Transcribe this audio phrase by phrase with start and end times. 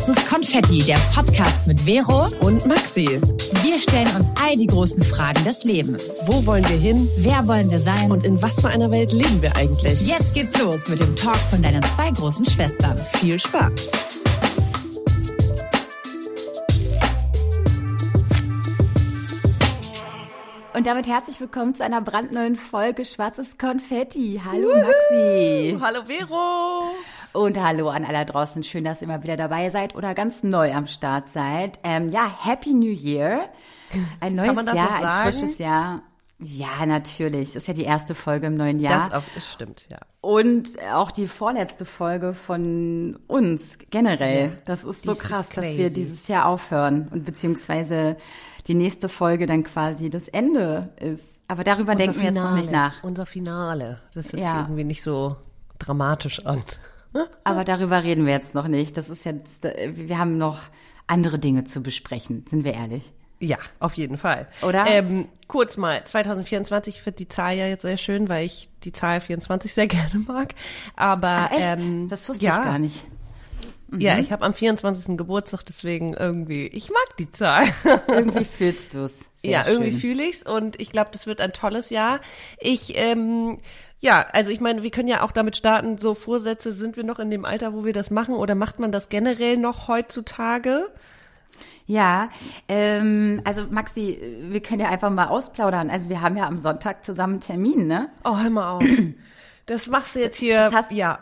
[0.00, 3.20] Schwarzes Konfetti, der Podcast mit Vero und Maxi.
[3.62, 6.10] Wir stellen uns all die großen Fragen des Lebens.
[6.24, 7.06] Wo wollen wir hin?
[7.18, 8.10] Wer wollen wir sein?
[8.10, 10.08] Und in was für einer Welt leben wir eigentlich?
[10.08, 12.96] Jetzt geht's los mit dem Talk von deinen zwei großen Schwestern.
[13.18, 13.90] Viel Spaß.
[20.72, 24.40] Und damit herzlich willkommen zu einer brandneuen Folge Schwarzes Konfetti.
[24.42, 25.78] Hallo Maxi.
[25.78, 26.94] Hallo Vero.
[27.32, 28.64] Und hallo an alle draußen.
[28.64, 31.78] Schön, dass ihr mal wieder dabei seid oder ganz neu am Start seid.
[31.84, 33.48] Ähm, ja, Happy New Year.
[34.18, 36.02] Ein neues Jahr, ein frisches Jahr.
[36.40, 37.52] Ja, natürlich.
[37.52, 39.10] Das ist ja die erste Folge im neuen Jahr.
[39.10, 39.98] Das auf, stimmt, ja.
[40.20, 44.46] Und auch die vorletzte Folge von uns generell.
[44.46, 48.16] Ja, das ist so krass, ist dass wir dieses Jahr aufhören und beziehungsweise
[48.66, 51.42] die nächste Folge dann quasi das Ende ist.
[51.46, 53.04] Aber darüber Unser denken wir jetzt noch nicht nach.
[53.04, 54.00] Unser Finale.
[54.14, 54.62] Das ist ja.
[54.62, 55.36] irgendwie nicht so
[55.78, 56.62] dramatisch an.
[57.44, 58.96] Aber darüber reden wir jetzt noch nicht.
[58.96, 60.62] Das ist jetzt, wir haben noch
[61.06, 63.12] andere Dinge zu besprechen, sind wir ehrlich.
[63.40, 64.48] Ja, auf jeden Fall.
[64.62, 64.86] Oder?
[64.86, 68.92] Ähm, kurz mal, 2024, ich finde die Zahl ja jetzt sehr schön, weil ich die
[68.92, 70.54] Zahl 24 sehr gerne mag.
[70.94, 71.80] Aber Ach, echt?
[71.80, 72.58] Ähm, das wusste ja.
[72.58, 73.06] ich gar nicht.
[73.88, 74.00] Mhm.
[74.00, 75.16] Ja, ich habe am 24.
[75.16, 77.64] Geburtstag, deswegen irgendwie, ich mag die Zahl.
[78.08, 79.30] irgendwie fühlst du's.
[79.42, 82.20] Ja, irgendwie fühle ich's und ich glaube, das wird ein tolles Jahr.
[82.60, 83.58] Ich ähm,
[84.00, 87.18] ja, also ich meine, wir können ja auch damit starten, so Vorsätze, sind wir noch
[87.18, 90.90] in dem Alter, wo wir das machen oder macht man das generell noch heutzutage?
[91.86, 92.30] Ja,
[92.68, 95.90] ähm, also Maxi, wir können ja einfach mal ausplaudern.
[95.90, 98.08] Also wir haben ja am Sonntag zusammen einen Termin, ne?
[98.24, 98.84] Oh, hör mal auf.
[99.70, 100.56] Das machst du jetzt hier.
[100.56, 101.20] Das heißt, ja.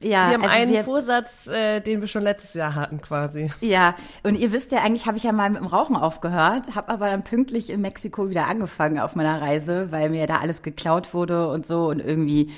[0.00, 0.28] ja.
[0.30, 3.50] Wir haben also einen wir, Vorsatz, äh, den wir schon letztes Jahr hatten, quasi.
[3.60, 6.88] Ja, und ihr wisst ja, eigentlich habe ich ja mal mit dem Rauchen aufgehört, habe
[6.88, 11.12] aber dann pünktlich in Mexiko wieder angefangen auf meiner Reise, weil mir da alles geklaut
[11.12, 12.50] wurde und so und irgendwie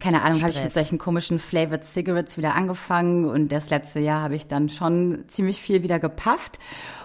[0.00, 4.22] keine Ahnung, habe ich mit solchen komischen Flavored Cigarettes wieder angefangen und das letzte Jahr
[4.22, 6.58] habe ich dann schon ziemlich viel wieder gepafft.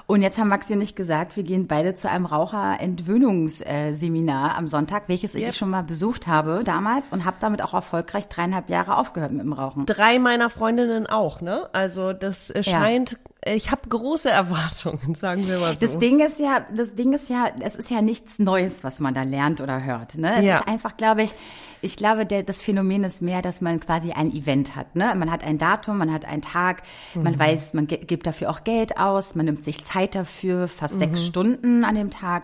[0.07, 5.03] Und jetzt haben Maxi und ich gesagt, wir gehen beide zu einem Raucherentwöhnungsseminar am Sonntag,
[5.07, 5.49] welches yep.
[5.49, 9.41] ich schon mal besucht habe damals und habe damit auch erfolgreich dreieinhalb Jahre aufgehört mit
[9.41, 9.85] dem Rauchen.
[9.85, 11.69] Drei meiner Freundinnen auch, ne?
[11.71, 15.85] Also das scheint ja ich habe große Erwartungen, sagen wir mal so.
[15.85, 19.13] Das Ding ist ja, das Ding ist ja, es ist ja nichts Neues, was man
[19.13, 20.17] da lernt oder hört.
[20.17, 20.37] Ne?
[20.37, 20.59] Es ja.
[20.59, 21.33] ist einfach, glaube ich,
[21.81, 24.95] ich glaube, der, das Phänomen ist mehr, dass man quasi ein Event hat.
[24.95, 25.13] Ne?
[25.15, 26.83] Man hat ein Datum, man hat einen Tag,
[27.15, 27.23] mhm.
[27.23, 30.99] man weiß, man gibt dafür auch Geld aus, man nimmt sich Zeit dafür, fast mhm.
[30.99, 32.43] sechs Stunden an dem Tag.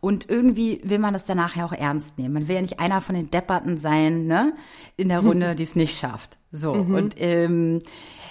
[0.00, 2.34] Und irgendwie will man das danach ja auch ernst nehmen.
[2.34, 4.52] Man will ja nicht einer von den Depperten sein, ne,
[4.96, 6.38] in der Runde, die es nicht schafft.
[6.52, 6.74] So.
[6.74, 6.94] Mhm.
[6.94, 7.80] Und ähm,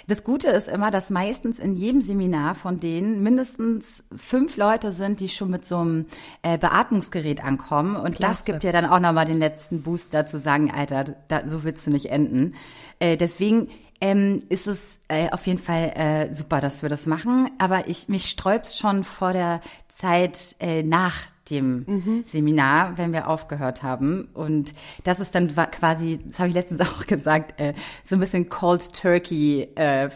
[0.08, 5.20] das Gute ist immer, dass meistens in jedem Seminar von denen mindestens fünf Leute sind,
[5.20, 6.06] die schon mit so einem
[6.42, 7.94] äh, Beatmungsgerät ankommen.
[7.94, 8.38] Und Klasse.
[8.38, 11.86] das gibt ja dann auch nochmal den letzten Booster zu sagen, Alter, da, so willst
[11.86, 12.54] du nicht enden.
[13.00, 13.68] Äh, deswegen
[14.00, 17.50] ähm, ist es äh, auf jeden Fall äh, super, dass wir das machen.
[17.58, 22.24] Aber ich mich sträub's schon vor der Zeit äh, nach dem mhm.
[22.28, 24.28] Seminar, wenn wir aufgehört haben.
[24.34, 24.72] Und
[25.04, 28.92] das ist dann quasi, das habe ich letztens auch gesagt, äh, so ein bisschen Cold
[28.94, 30.10] Turkey äh,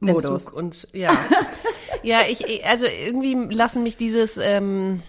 [0.00, 0.24] Modus.
[0.24, 1.10] Entzug und ja.
[2.02, 5.02] ja, ich, also irgendwie lassen mich dieses ähm,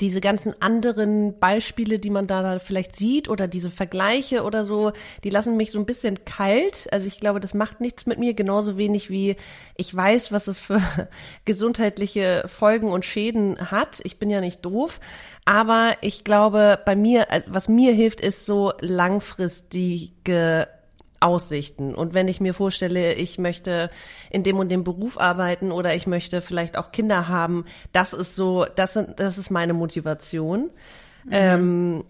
[0.00, 4.92] diese ganzen anderen Beispiele, die man da vielleicht sieht oder diese Vergleiche oder so,
[5.24, 6.88] die lassen mich so ein bisschen kalt.
[6.92, 9.36] Also ich glaube, das macht nichts mit mir, genauso wenig wie
[9.76, 10.80] ich weiß, was es für
[11.44, 14.00] gesundheitliche Folgen und Schäden hat.
[14.04, 15.00] Ich bin ja nicht doof,
[15.44, 20.68] aber ich glaube, bei mir, äh, was mir hilft, ist so langfristige
[21.20, 21.94] Aussichten.
[21.94, 23.90] Und wenn ich mir vorstelle, ich möchte
[24.30, 28.34] in dem und dem Beruf arbeiten oder ich möchte vielleicht auch Kinder haben, das ist
[28.34, 30.70] so, das sind, das ist meine Motivation.
[31.24, 31.30] Mhm.
[31.30, 32.04] Ähm,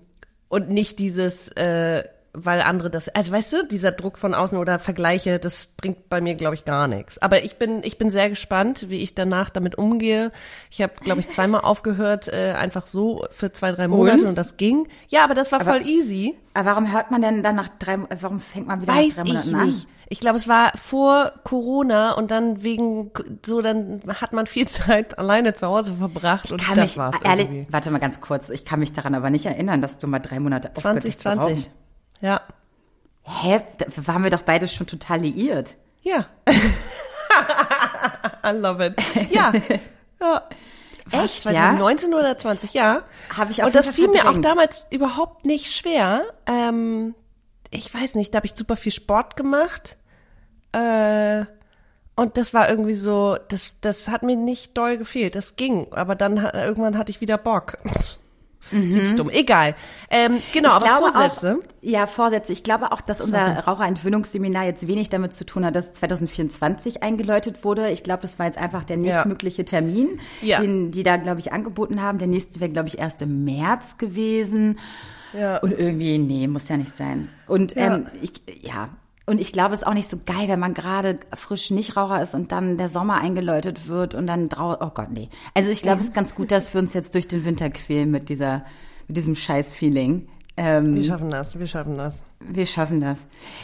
[0.49, 4.79] und nicht dieses, äh, weil andere das, also weißt du, dieser Druck von außen oder
[4.79, 7.19] Vergleiche, das bringt bei mir, glaube ich, gar nichts.
[7.19, 10.31] Aber ich bin, ich bin sehr gespannt, wie ich danach damit umgehe.
[10.71, 14.29] Ich habe, glaube ich, zweimal aufgehört, äh, einfach so für zwei, drei Monate und?
[14.31, 14.87] und das ging.
[15.09, 16.37] Ja, aber das war aber, voll easy.
[16.55, 19.33] Aber warum hört man denn dann nach drei, warum fängt man wieder Weiß nach drei
[19.33, 19.87] Monaten ich nicht.
[19.87, 19.93] an?
[20.13, 23.13] Ich glaube, es war vor Corona und dann wegen
[23.47, 27.17] so, dann hat man viel Zeit alleine zu Hause verbracht ich und das mich, war's
[27.23, 27.73] ehrlich, irgendwie.
[27.73, 30.41] Warte mal ganz kurz, ich kann mich daran aber nicht erinnern, dass du mal drei
[30.41, 31.71] Monate aufgehört hast 2020.
[32.21, 32.41] Ja.
[33.23, 33.63] Hä?
[33.79, 35.77] Da waren wir doch beide schon total liiert.
[36.03, 36.27] Ja.
[38.45, 38.95] I love it.
[39.31, 39.53] Ja.
[40.21, 40.43] ja.
[41.07, 42.19] Was, Echt, 2019 ja?
[42.19, 43.03] oder 20, ja.
[43.37, 44.25] Habe ich auch Und das fiel verdrängt.
[44.25, 46.25] mir auch damals überhaupt nicht schwer.
[46.47, 47.15] Ähm,
[47.71, 49.97] ich weiß nicht, da habe ich super viel Sport gemacht.
[50.73, 51.45] Äh,
[52.17, 55.35] und das war irgendwie so, das, das hat mir nicht doll gefehlt.
[55.35, 55.93] Das ging.
[55.93, 57.79] Aber dann irgendwann hatte ich wieder Bock.
[58.71, 58.95] Mhm.
[58.95, 59.31] Nicht dumm.
[59.31, 59.75] Egal.
[60.11, 61.59] Ähm, genau, ich aber Vorsätze.
[61.59, 62.53] Auch, ja, Vorsätze.
[62.53, 67.65] Ich glaube auch, dass unser Raucherentwöhnungsseminar jetzt wenig damit zu tun hat, dass 2024 eingeläutet
[67.65, 67.91] wurde.
[67.91, 70.61] Ich glaube, das war jetzt einfach der nächstmögliche Termin, ja.
[70.61, 72.19] den die da, glaube ich, angeboten haben.
[72.19, 74.79] Der nächste wäre, glaube ich, erst im März gewesen.
[75.33, 75.59] Ja.
[75.59, 77.29] Und irgendwie, nee, muss ja nicht sein.
[77.47, 77.95] Und ja.
[77.95, 78.33] ähm, ich,
[78.63, 78.89] ja,
[79.31, 82.35] und ich glaube, es ist auch nicht so geil, wenn man gerade frisch Nichtraucher ist
[82.35, 84.83] und dann der Sommer eingeläutet wird und dann draußen.
[84.83, 85.29] Oh Gott, nee.
[85.55, 88.11] Also ich glaube, es ist ganz gut, dass wir uns jetzt durch den Winter quälen
[88.11, 88.65] mit dieser,
[89.07, 90.27] mit diesem Scheiß-Feeling.
[90.57, 92.25] Ähm, wir schaffen das, wir schaffen das.
[92.41, 93.19] Wir schaffen das.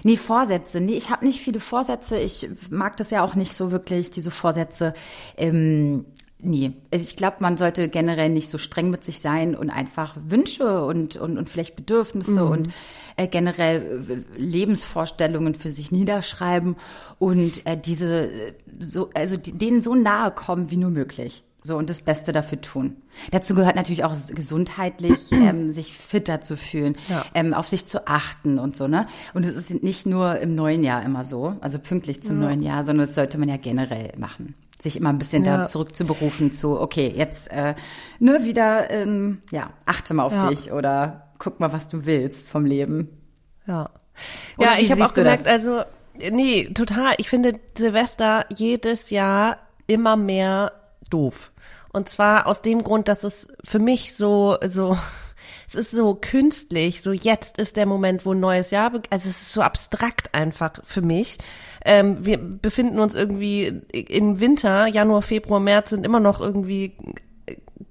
[0.05, 0.81] Nee, Vorsätze.
[0.81, 2.17] Nee, ich habe nicht viele Vorsätze.
[2.17, 4.95] Ich mag das ja auch nicht so wirklich, diese Vorsätze.
[5.37, 6.05] Ähm,
[6.39, 10.85] Nee, ich glaube, man sollte generell nicht so streng mit sich sein und einfach Wünsche
[10.85, 12.51] und, und, und vielleicht Bedürfnisse mhm.
[12.51, 12.69] und
[13.17, 16.77] äh, generell äh, Lebensvorstellungen für sich niederschreiben
[17.19, 21.43] und äh, diese äh, so, also denen so nahe kommen wie nur möglich.
[21.63, 22.97] So und das Beste dafür tun.
[23.33, 27.25] Dazu gehört natürlich auch gesundheitlich, ähm, sich fitter zu fühlen, ja.
[27.35, 29.07] ähm, auf sich zu achten und so, ne?
[29.33, 32.49] Und es ist nicht nur im neuen Jahr immer so, also pünktlich zum ja.
[32.49, 35.59] neuen Jahr, sondern das sollte man ja generell machen sich immer ein bisschen ja.
[35.59, 37.75] da zurückzuberufen zu, okay, jetzt äh,
[38.19, 40.49] nur wieder, ähm, ja, achte mal auf ja.
[40.49, 43.09] dich oder guck mal, was du willst vom Leben.
[43.67, 43.91] Ja.
[44.57, 45.83] Oder ja, ich habe auch gemerkt, also
[46.31, 47.15] nee, total.
[47.19, 50.73] Ich finde Silvester jedes Jahr immer mehr
[51.11, 51.53] doof.
[51.93, 54.97] Und zwar aus dem Grund, dass es für mich so so
[55.69, 59.43] es ist so künstlich, so jetzt ist der Moment, wo ein neues Jahr, also es
[59.43, 61.39] ist so abstrakt einfach für mich.
[61.87, 66.97] Ähm, wir befinden uns irgendwie im Winter, Januar, Februar, März sind immer noch irgendwie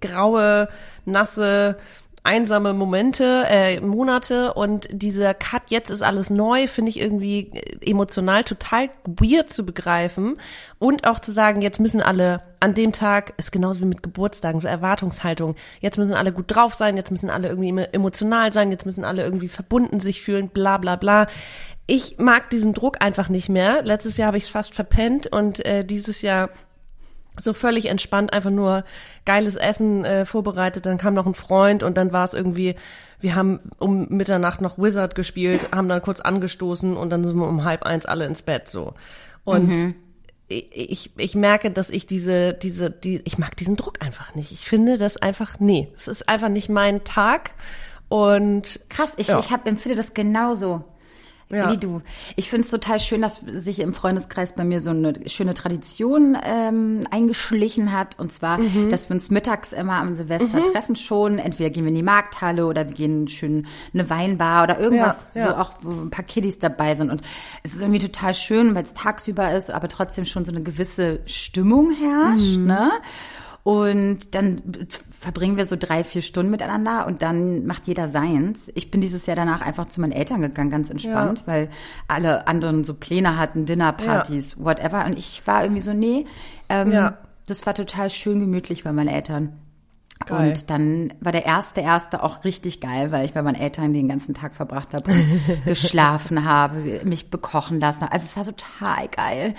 [0.01, 0.67] graue,
[1.05, 1.77] nasse,
[2.23, 4.53] einsame Momente, äh, Monate.
[4.53, 7.51] Und dieser Cut, jetzt ist alles neu, finde ich irgendwie
[7.81, 10.37] emotional total weird zu begreifen.
[10.77, 14.59] Und auch zu sagen, jetzt müssen alle an dem Tag, ist genauso wie mit Geburtstagen,
[14.59, 18.87] so Erwartungshaltung, jetzt müssen alle gut drauf sein, jetzt müssen alle irgendwie emotional sein, jetzt
[18.87, 21.27] müssen alle irgendwie verbunden sich fühlen, bla bla bla
[21.87, 23.83] ich mag diesen Druck einfach nicht mehr.
[23.83, 26.49] Letztes Jahr habe ich es fast verpennt und äh, dieses Jahr
[27.39, 28.85] so völlig entspannt einfach nur
[29.25, 30.85] geiles Essen äh, vorbereitet.
[30.85, 32.75] Dann kam noch ein Freund und dann war es irgendwie,
[33.19, 37.47] wir haben um Mitternacht noch Wizard gespielt, haben dann kurz angestoßen und dann sind wir
[37.47, 38.93] um halb eins alle ins Bett so.
[39.43, 39.95] Und mhm.
[40.47, 44.51] ich, ich merke, dass ich diese, diese, die, ich mag diesen Druck einfach nicht.
[44.51, 47.51] Ich finde das einfach, nee, es ist einfach nicht mein Tag.
[48.07, 49.39] Und krass, ich, ja.
[49.39, 50.85] ich hab, empfinde das genauso
[51.49, 51.71] ja.
[51.71, 52.01] wie du.
[52.35, 56.37] Ich finde es total schön, dass sich im Freundeskreis bei mir so eine schöne Tradition
[56.43, 58.17] ähm, eingeschlichen hat.
[58.19, 58.89] Und zwar, mhm.
[58.89, 60.71] dass wir uns mittags immer am Silvester mhm.
[60.71, 61.39] treffen schon.
[61.39, 65.45] Entweder gehen wir in die Markthalle oder wir gehen schön eine Weinbar oder irgendwas, ja,
[65.45, 65.49] ja.
[65.51, 67.11] so auch wo ein paar Kiddies dabei sind.
[67.11, 67.21] Und
[67.63, 71.19] es ist irgendwie total schön, weil es tagsüber ist, aber trotzdem schon so eine gewisse
[71.25, 72.57] Stimmung herrscht.
[72.57, 72.65] Mhm.
[72.65, 72.91] Ne?
[73.65, 74.61] Und dann
[75.09, 78.71] verbringen wir so drei, vier Stunden miteinander und dann macht jeder seins.
[78.75, 81.47] Ich bin dieses Jahr danach einfach zu meinen Eltern gegangen, ganz entspannt, ja.
[81.47, 81.69] weil
[82.07, 84.65] alle anderen so Pläne hatten, Dinnerpartys, ja.
[84.65, 85.03] whatever.
[85.05, 86.27] Und ich war irgendwie so, nee,
[86.69, 87.17] ähm, ja.
[87.47, 89.53] das war total schön gemütlich bei meinen Eltern.
[90.25, 90.49] Geil.
[90.49, 94.07] Und dann war der erste erste auch richtig geil, weil ich bei meinen Eltern den
[94.07, 95.11] ganzen Tag verbracht habe,
[95.65, 98.03] geschlafen habe, mich bekochen lassen.
[98.03, 99.55] Also es war total geil.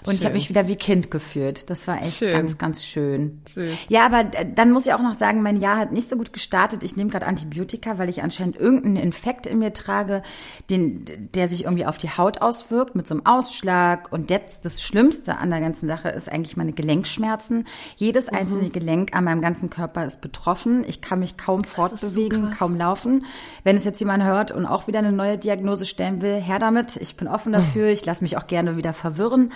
[0.00, 0.14] Und schön.
[0.16, 1.68] ich habe mich wieder wie Kind gefühlt.
[1.70, 2.32] Das war echt schön.
[2.32, 3.40] ganz, ganz schön.
[3.46, 3.88] Süß.
[3.88, 6.82] Ja, aber dann muss ich auch noch sagen, mein Jahr hat nicht so gut gestartet.
[6.82, 10.22] Ich nehme gerade Antibiotika, weil ich anscheinend irgendeinen Infekt in mir trage,
[10.70, 14.12] den, der sich irgendwie auf die Haut auswirkt mit so einem Ausschlag.
[14.12, 17.66] Und jetzt das Schlimmste an der ganzen Sache ist eigentlich meine Gelenkschmerzen.
[17.96, 18.38] Jedes mhm.
[18.38, 20.84] einzelne Gelenk an meinem ganzen Körper ist betroffen.
[20.86, 23.24] Ich kann mich kaum fortbewegen, so kaum laufen.
[23.64, 26.96] Wenn es jetzt jemand hört und auch wieder eine neue Diagnose stellen will, her damit.
[26.96, 27.88] Ich bin offen dafür.
[27.98, 29.52] Ich lasse mich auch gerne wieder verwirren.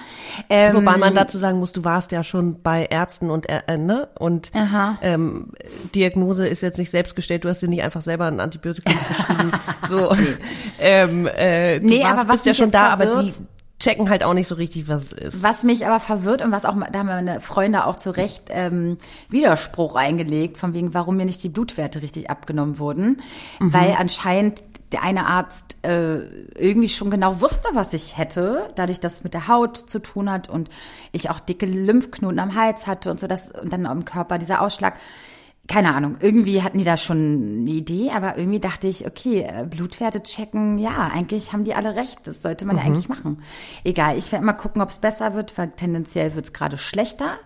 [0.48, 4.08] Ähm, Wobei man dazu sagen muss, du warst ja schon bei Ärzten und äh, ne?
[4.18, 4.52] Und
[5.02, 5.52] ähm,
[5.94, 9.52] Diagnose ist jetzt nicht selbst gestellt, du hast dir nicht einfach selber ein Antibiotikum verschrieben.
[9.88, 10.26] so, nee.
[10.80, 13.32] ähm, äh, du nee, warst, aber was bist ja schon da, verwirrt, aber die
[13.82, 15.42] checken halt auch nicht so richtig, was es ist.
[15.42, 18.96] Was mich aber verwirrt und was auch, da haben meine Freunde auch zu Recht ähm,
[19.28, 23.20] Widerspruch eingelegt, von wegen, warum mir nicht die Blutwerte richtig abgenommen wurden.
[23.58, 23.72] Mhm.
[23.72, 24.62] Weil anscheinend
[24.92, 26.18] der eine Arzt äh,
[26.54, 30.30] irgendwie schon genau wusste, was ich hätte, dadurch, dass es mit der Haut zu tun
[30.30, 30.68] hat und
[31.12, 34.60] ich auch dicke Lymphknoten am Hals hatte und so, das und dann am Körper dieser
[34.60, 34.94] Ausschlag.
[35.68, 39.64] Keine Ahnung, irgendwie hatten die da schon eine Idee, aber irgendwie dachte ich, okay, äh,
[39.64, 42.82] Blutwerte checken, ja, eigentlich haben die alle recht, das sollte man mhm.
[42.82, 43.42] ja eigentlich machen.
[43.84, 47.38] Egal, ich werde mal gucken, ob es besser wird, weil tendenziell wird es gerade schlechter.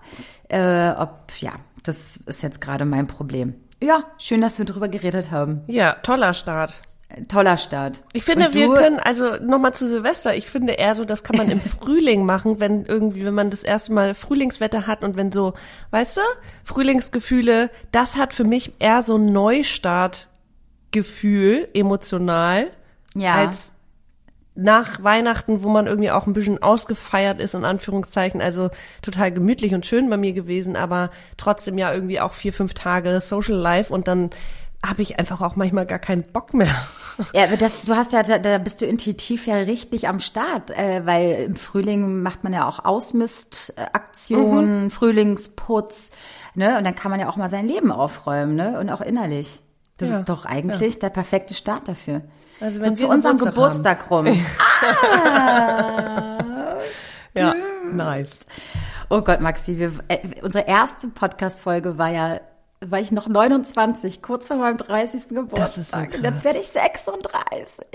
[0.48, 3.54] Äh, ob, ja, das ist jetzt gerade mein Problem.
[3.82, 5.62] Ja, schön, dass wir drüber geredet haben.
[5.66, 6.80] Ja, toller Start.
[7.28, 8.02] Toller Start.
[8.12, 11.50] Ich finde, wir können, also nochmal zu Silvester, ich finde eher so, das kann man
[11.50, 15.54] im Frühling machen, wenn irgendwie, wenn man das erste Mal Frühlingswetter hat und wenn so,
[15.90, 16.20] weißt du,
[16.64, 22.70] Frühlingsgefühle, das hat für mich eher so ein Neustartgefühl, emotional,
[23.14, 23.34] ja.
[23.34, 23.72] als
[24.56, 28.70] nach Weihnachten, wo man irgendwie auch ein bisschen ausgefeiert ist, in Anführungszeichen, also
[29.02, 33.20] total gemütlich und schön bei mir gewesen, aber trotzdem ja irgendwie auch vier, fünf Tage
[33.20, 34.30] Social Life und dann
[34.88, 36.68] habe ich einfach auch manchmal gar keinen Bock mehr.
[37.32, 41.06] Ja, aber das, du hast ja, da bist du intuitiv ja richtig am Start, äh,
[41.06, 44.90] weil im Frühling macht man ja auch Ausmistaktionen, mhm.
[44.90, 46.10] Frühlingsputz,
[46.54, 46.76] ne?
[46.76, 48.78] Und dann kann man ja auch mal sein Leben aufräumen, ne?
[48.78, 49.62] Und auch innerlich.
[49.96, 51.00] Das ja, ist doch eigentlich ja.
[51.00, 52.20] der perfekte Start dafür.
[52.60, 54.26] Also wenn so zu unserem Geburtstag, Geburtstag rum.
[55.34, 56.76] ah,
[57.34, 57.54] ja,
[57.92, 58.40] nice.
[59.08, 62.40] Oh Gott, Maxi, wir, äh, unsere erste Podcast-Folge war ja
[62.80, 65.28] war ich noch 29, kurz vor meinem 30.
[65.28, 66.14] Geburtstag.
[66.14, 67.86] So jetzt werde ich 36.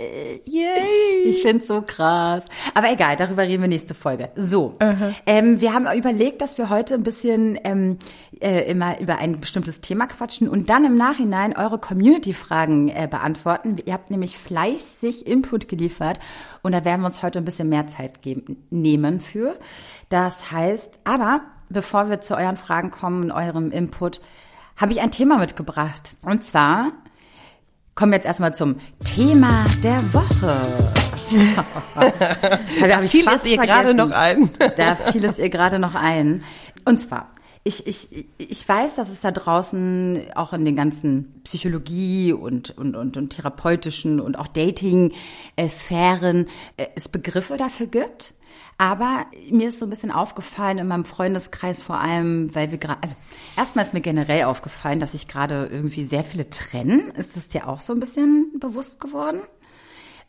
[0.46, 1.24] Yay!
[1.26, 2.44] Ich finde so krass.
[2.74, 4.30] Aber egal, darüber reden wir nächste Folge.
[4.36, 5.14] So, uh -huh.
[5.28, 8.00] ähm, wir haben überlegt, dass wir heute ein bisschen ähm,
[8.40, 13.78] äh, immer über ein bestimmtes Thema quatschen und dann im Nachhinein eure Community-Fragen äh, beantworten.
[13.86, 16.20] Ihr habt nämlich fleißig Input geliefert
[16.64, 19.60] und da werden wir uns heute ein bisschen mehr Zeit geben, nehmen für.
[20.10, 24.22] Das heißt, aber bevor wir zu euren Fragen kommen und eurem Input,
[24.82, 26.16] habe ich ein Thema mitgebracht.
[26.24, 26.92] Und zwar
[27.94, 30.60] kommen wir jetzt erstmal zum Thema der Woche.
[32.88, 34.50] da fiel es ihr gerade noch ein.
[34.78, 36.44] da fiel es ihr gerade noch ein.
[36.84, 37.30] Und zwar,
[37.64, 42.96] ich, ich, ich weiß, dass es da draußen auch in den ganzen Psychologie und, und,
[42.96, 46.48] und, und therapeutischen und auch Dating-Sphären
[46.78, 48.34] äh, es Begriffe dafür gibt.
[48.78, 53.02] Aber mir ist so ein bisschen aufgefallen in meinem Freundeskreis vor allem, weil wir gerade,
[53.04, 53.16] also
[53.56, 57.12] erstmal ist mir generell aufgefallen, dass sich gerade irgendwie sehr viele trennen.
[57.12, 59.42] Ist das dir auch so ein bisschen bewusst geworden?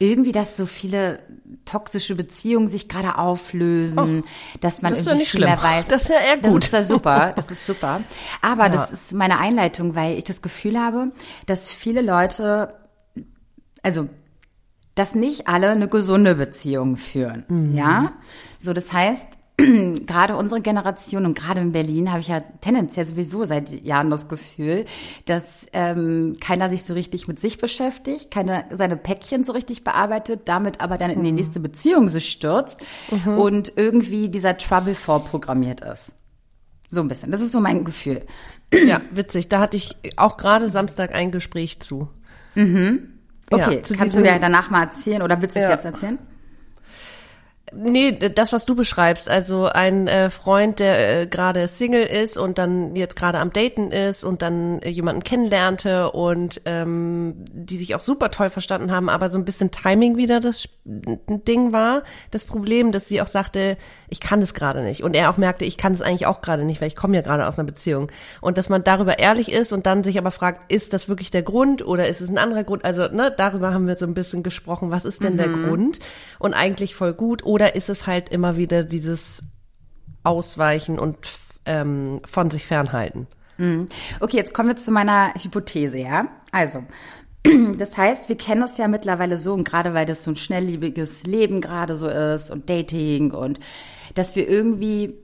[0.03, 1.21] irgendwie, dass so viele
[1.65, 5.87] toxische Beziehungen sich gerade auflösen, oh, dass man irgendwie viel mehr weiß.
[5.89, 6.63] Das ist ja eher gut.
[6.63, 8.03] Das ist ja super, das ist super.
[8.41, 8.69] Aber ja.
[8.71, 11.13] das ist meine Einleitung, weil ich das Gefühl habe,
[11.47, 12.75] dass viele Leute,
[13.83, 14.09] also
[14.95, 17.45] dass nicht alle eine gesunde Beziehung führen.
[17.49, 17.75] Mhm.
[17.75, 18.13] Ja,
[18.59, 19.27] so das heißt,
[20.07, 24.29] gerade unsere Generation und gerade in Berlin habe ich ja tendenziell sowieso seit Jahren das
[24.29, 24.85] Gefühl,
[25.27, 30.43] dass ähm, keiner sich so richtig mit sich beschäftigt, keiner seine Päckchen so richtig bearbeitet,
[30.47, 31.37] damit aber dann in die mhm.
[31.37, 32.81] nächste Beziehung sich stürzt
[33.11, 33.39] mhm.
[33.39, 36.15] und irgendwie dieser Trouble vorprogrammiert ist.
[36.89, 37.31] So ein bisschen.
[37.31, 38.23] Das ist so mein Gefühl.
[38.73, 39.49] Ja, witzig.
[39.49, 42.09] Da hatte ich auch gerade Samstag ein Gespräch zu.
[42.55, 43.12] Mhm.
[43.53, 45.73] Okay, ja, kannst du mir danach mal erzählen oder willst du es ja.
[45.73, 46.19] jetzt erzählen?
[47.75, 52.59] Nee, das, was du beschreibst, also ein äh, Freund, der äh, gerade Single ist und
[52.59, 57.95] dann jetzt gerade am Daten ist und dann äh, jemanden kennenlernte und ähm, die sich
[57.95, 62.45] auch super toll verstanden haben, aber so ein bisschen Timing wieder das Ding war, das
[62.45, 63.77] Problem, dass sie auch sagte,
[64.09, 65.03] ich kann es gerade nicht.
[65.03, 67.23] Und er auch merkte, ich kann es eigentlich auch gerade nicht, weil ich komme ja
[67.23, 68.11] gerade aus einer Beziehung.
[68.41, 71.43] Und dass man darüber ehrlich ist und dann sich aber fragt, ist das wirklich der
[71.43, 72.85] Grund oder ist es ein anderer Grund?
[72.85, 75.39] Also, ne, darüber haben wir so ein bisschen gesprochen, was ist denn mhm.
[75.39, 76.01] der Grund?
[76.41, 77.45] Und eigentlich voll gut.
[77.45, 79.41] Oder oder ist es halt immer wieder dieses
[80.25, 81.17] Ausweichen und
[81.65, 83.29] ähm, von sich fernhalten?
[83.57, 83.87] Mhm.
[84.19, 86.27] Okay, jetzt kommen wir zu meiner Hypothese, ja?
[86.51, 86.83] Also,
[87.79, 91.23] das heißt, wir kennen es ja mittlerweile so, und gerade weil das so ein schnelllebiges
[91.25, 93.61] Leben gerade so ist und Dating und
[94.17, 95.15] dass wir irgendwie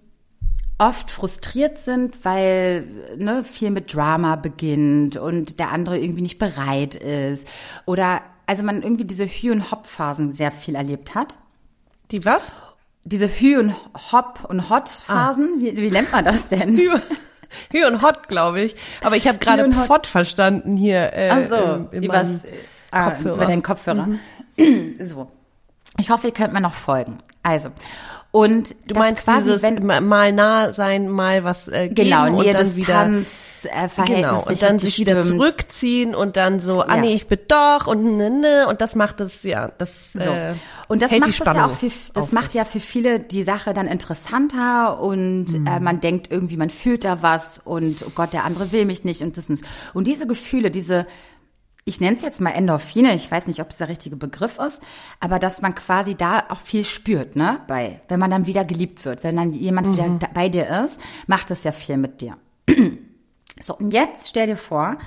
[0.78, 6.95] oft frustriert sind, weil ne, viel mit Drama beginnt und der andere irgendwie nicht bereit
[6.95, 7.49] ist.
[7.85, 11.37] Oder also man irgendwie diese Hü- und Hop-Phasen sehr viel erlebt hat.
[12.11, 12.53] Die was?
[13.05, 13.75] Diese Hü- und
[14.12, 15.55] Hop- und Hot-Phasen.
[15.57, 15.61] Ah.
[15.61, 16.77] Wie, wie nennt man das denn?
[16.77, 16.91] Hü,
[17.73, 18.77] Hü und Hot, glaube ich.
[19.03, 21.12] Aber ich habe gerade Pot verstanden hier.
[21.12, 22.47] Äh, Ach so, im, übers,
[22.91, 23.35] ah, Kopfhörer.
[23.37, 24.07] über den Kopfhörer.
[24.57, 24.97] Mhm.
[25.00, 25.31] So.
[25.99, 27.19] Ich hoffe, ihr könnt mir noch folgen.
[27.43, 27.71] Also,
[28.30, 32.47] und du meinst quasi, dieses wenn, mal nah sein, mal was äh, geben genau, und
[32.47, 32.76] dann Distanz,
[33.64, 37.00] wieder äh, Verhältnis genau und dann sich wieder zurückziehen und dann so, ah ja.
[37.00, 40.30] nee, ich bin doch und ne, ne und das macht es ja, das so.
[40.30, 40.52] Äh,
[40.88, 43.87] und das macht das ja auch für das macht ja für viele die Sache dann
[43.87, 45.66] interessanter und mhm.
[45.66, 49.04] äh, man denkt irgendwie, man fühlt da was und oh Gott, der andere will mich
[49.04, 51.06] nicht und das ist und diese Gefühle, diese
[51.88, 54.83] ich nenne es jetzt mal Endorphine, ich weiß nicht, ob es der richtige Begriff ist,
[55.21, 57.62] aber dass man quasi da auch viel spürt, ne?
[57.66, 59.92] Bei, wenn man dann wieder geliebt wird, wenn dann jemand mhm.
[59.95, 62.37] wieder bei dir ist, macht es ja viel mit dir.
[63.62, 64.99] so, und jetzt stell dir vor,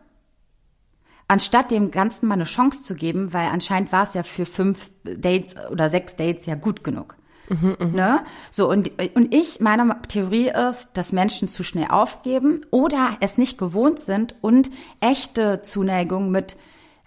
[1.27, 4.91] anstatt dem Ganzen mal eine Chance zu geben, weil anscheinend war es ja für fünf
[5.03, 7.17] Dates oder sechs Dates ja gut genug.
[7.49, 7.87] Mhm, mh.
[7.87, 8.25] ne?
[8.51, 13.59] So, und, und ich, meine Theorie ist, dass Menschen zu schnell aufgeben oder es nicht
[13.59, 16.57] gewohnt sind und echte Zuneigung mit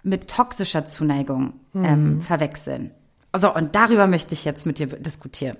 [0.02, 2.22] mit toxischer Zuneigung ähm, mhm.
[2.22, 2.92] verwechseln.
[3.32, 5.56] Also, und darüber möchte ich jetzt mit dir diskutieren.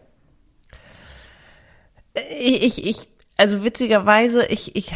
[2.38, 4.92] Ich, ich, also witzigerweise, ich, ich,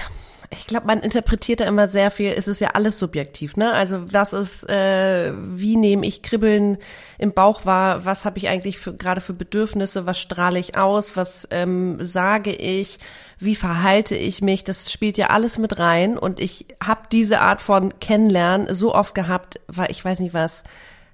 [0.51, 2.33] ich glaube, man interpretiert da immer sehr viel.
[2.37, 3.73] Es ist ja alles subjektiv, ne?
[3.73, 6.79] Also was ist, äh, wie nehme ich Kribbeln
[7.19, 8.05] im Bauch wahr?
[8.05, 10.07] Was habe ich eigentlich für, gerade für Bedürfnisse?
[10.07, 11.17] Was strahle ich aus?
[11.17, 12.99] Was ähm, sage ich?
[13.43, 17.61] wie verhalte ich mich, das spielt ja alles mit rein und ich habe diese Art
[17.61, 20.63] von Kennenlernen so oft gehabt, weil ich weiß nicht was,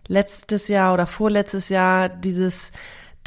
[0.08, 2.70] letztes Jahr oder vorletztes Jahr dieses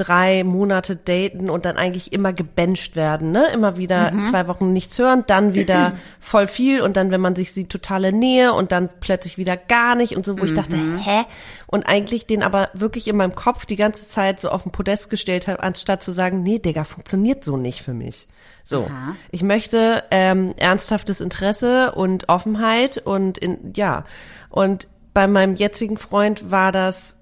[0.03, 3.48] drei Monate daten und dann eigentlich immer gebencht werden, ne?
[3.53, 4.24] Immer wieder mhm.
[4.29, 8.12] zwei Wochen nichts hören, dann wieder voll viel und dann, wenn man sich sieht, totale
[8.12, 10.47] Nähe und dann plötzlich wieder gar nicht und so, wo mhm.
[10.47, 10.97] ich dachte, mhm.
[10.97, 11.23] hä?
[11.67, 15.10] Und eigentlich den aber wirklich in meinem Kopf die ganze Zeit so auf den Podest
[15.10, 18.28] gestellt habe, anstatt zu sagen, nee, Digga, funktioniert so nicht für mich.
[18.63, 19.15] So, Aha.
[19.32, 24.04] ich möchte ähm, ernsthaftes Interesse und Offenheit und in, ja,
[24.49, 27.17] und bei meinem jetzigen Freund war das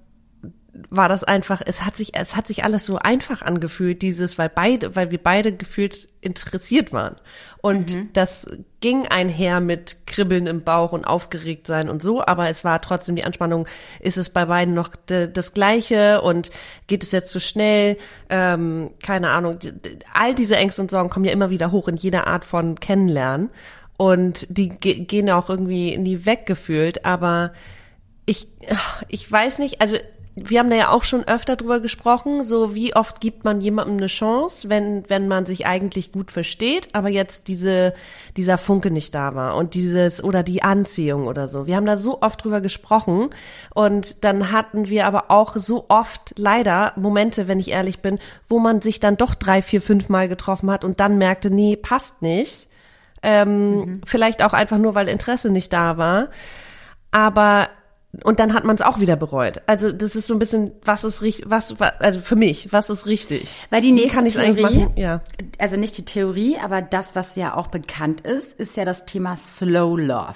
[0.89, 4.49] war das einfach, es hat sich, es hat sich alles so einfach angefühlt, dieses, weil
[4.49, 7.15] beide, weil wir beide gefühlt interessiert waren.
[7.61, 8.09] Und mhm.
[8.13, 8.47] das
[8.79, 13.15] ging einher mit Kribbeln im Bauch und aufgeregt sein und so, aber es war trotzdem
[13.15, 13.67] die Anspannung,
[13.99, 16.51] ist es bei beiden noch das Gleiche und
[16.87, 17.97] geht es jetzt zu so schnell?
[18.29, 19.59] Ähm, keine Ahnung.
[20.13, 23.49] All diese Ängste und Sorgen kommen ja immer wieder hoch in jeder Art von Kennenlernen.
[23.97, 27.51] Und die gehen auch irgendwie nie weggefühlt, aber
[28.25, 28.47] ich,
[29.07, 29.97] ich weiß nicht, also
[30.45, 33.97] wir haben da ja auch schon öfter drüber gesprochen, so wie oft gibt man jemandem
[33.97, 37.93] eine Chance, wenn, wenn man sich eigentlich gut versteht, aber jetzt diese,
[38.37, 41.67] dieser Funke nicht da war und dieses, oder die Anziehung oder so.
[41.67, 43.29] Wir haben da so oft drüber gesprochen
[43.73, 48.59] und dann hatten wir aber auch so oft leider Momente, wenn ich ehrlich bin, wo
[48.59, 52.21] man sich dann doch drei, vier, fünf Mal getroffen hat und dann merkte, nee, passt
[52.21, 52.67] nicht.
[53.21, 54.01] Ähm, mhm.
[54.05, 56.29] Vielleicht auch einfach nur, weil Interesse nicht da war.
[57.11, 57.69] Aber
[58.23, 59.61] und dann hat man es auch wieder bereut.
[59.67, 63.05] Also das ist so ein bisschen, was ist richtig, was, also für mich, was ist
[63.05, 63.57] richtig?
[63.69, 65.21] Weil die nächste Theorie, ja.
[65.59, 69.37] also nicht die Theorie, aber das, was ja auch bekannt ist, ist ja das Thema
[69.37, 70.35] Slow Love.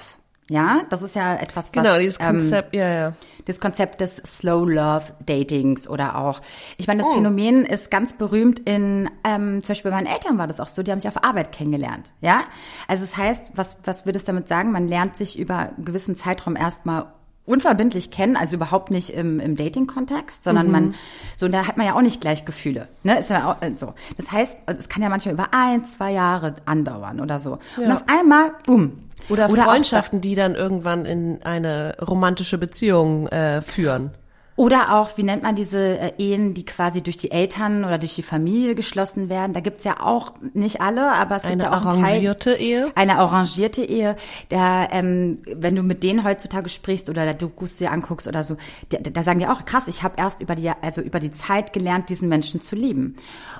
[0.49, 3.13] Ja, das ist ja etwas, was, genau dieses ähm, Konzept, ähm, ja, ja.
[3.45, 6.41] Das Konzept des Slow Love Datings oder auch.
[6.77, 7.15] Ich meine, das oh.
[7.15, 10.83] Phänomen ist ganz berühmt in, ähm, zum Beispiel bei meinen Eltern war das auch so,
[10.83, 12.11] die haben sich auf Arbeit kennengelernt.
[12.21, 12.41] Ja,
[12.87, 14.71] also es das heißt, was was würde es damit sagen?
[14.71, 17.07] Man lernt sich über einen gewissen Zeitraum erstmal
[17.45, 20.71] unverbindlich kennen, also überhaupt nicht im, im Dating-Kontext, sondern mhm.
[20.71, 20.95] man,
[21.35, 23.93] so, da hat man ja auch nicht gleich Gefühle, ne, ist ja auch, äh, so.
[24.17, 27.59] Das heißt, es kann ja manchmal über ein, zwei Jahre andauern oder so.
[27.77, 27.85] Ja.
[27.85, 29.09] Und auf einmal, boom.
[29.29, 34.11] Oder, oder Freundschaften, die dann irgendwann in eine romantische Beziehung äh, führen.
[34.55, 38.15] Oder auch, wie nennt man diese äh, Ehen, die quasi durch die Eltern oder durch
[38.15, 39.53] die Familie geschlossen werden?
[39.53, 42.91] Da gibt's ja auch nicht alle, aber es eine gibt ja auch eine arrangierte Ehe.
[42.95, 44.15] Eine arrangierte Ehe.
[44.49, 48.57] Da, ähm, wenn du mit denen heutzutage sprichst oder der Dokus dir anguckst oder so,
[48.89, 49.87] da, da sagen die auch krass.
[49.87, 53.15] Ich habe erst über die, also über die Zeit gelernt, diesen Menschen zu lieben.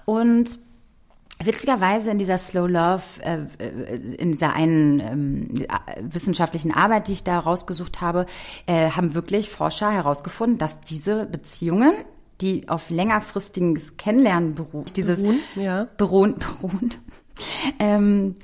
[0.06, 0.60] Und
[1.42, 5.56] Witzigerweise in dieser Slow Love, äh, äh, in dieser einen ähm,
[6.02, 8.26] wissenschaftlichen Arbeit, die ich da rausgesucht habe,
[8.66, 11.94] äh, haben wirklich Forscher herausgefunden, dass diese Beziehungen,
[12.42, 14.86] die auf längerfristiges Kennenlernen beruhen.
[14.96, 15.88] Dieses beruhen, ja.
[15.98, 16.94] beruhen, beruhen
[17.80, 18.36] ähm,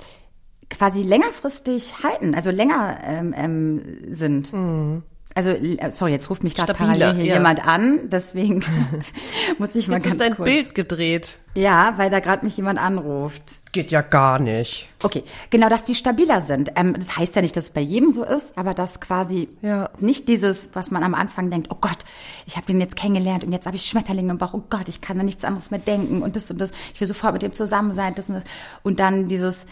[0.68, 4.52] quasi längerfristig halten, also länger ähm, ähm, sind.
[4.52, 5.02] Mhm.
[5.34, 7.34] Also, äh, sorry, jetzt ruft mich gerade parallel hier ja.
[7.34, 8.64] jemand an, deswegen
[9.58, 10.48] muss ich mal jetzt ganz ist dein kurz.
[10.48, 11.38] Bild gedreht.
[11.54, 13.42] Ja, weil da gerade mich jemand anruft.
[13.72, 14.88] Geht ja gar nicht.
[15.02, 16.72] Okay, genau, dass die stabiler sind.
[16.74, 19.90] Ähm, das heißt ja nicht, dass es bei jedem so ist, aber dass quasi ja.
[20.00, 21.98] nicht dieses, was man am Anfang denkt, oh Gott,
[22.46, 25.00] ich habe den jetzt kennengelernt und jetzt habe ich Schmetterlinge im Bauch, oh Gott, ich
[25.00, 27.52] kann da nichts anderes mehr denken und das und das, ich will sofort mit dem
[27.52, 28.44] zusammen sein, das und das.
[28.82, 29.66] Und dann dieses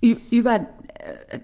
[0.00, 0.66] über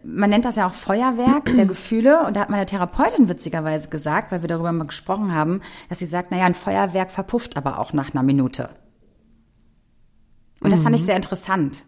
[0.03, 2.27] man nennt das ja auch Feuerwerk der Gefühle.
[2.27, 6.07] Und da hat meine Therapeutin witzigerweise gesagt, weil wir darüber mal gesprochen haben, dass sie
[6.07, 8.71] sagt, naja, ein Feuerwerk verpufft aber auch nach einer Minute.
[10.61, 11.07] Und das fand ich mhm.
[11.07, 11.87] sehr interessant.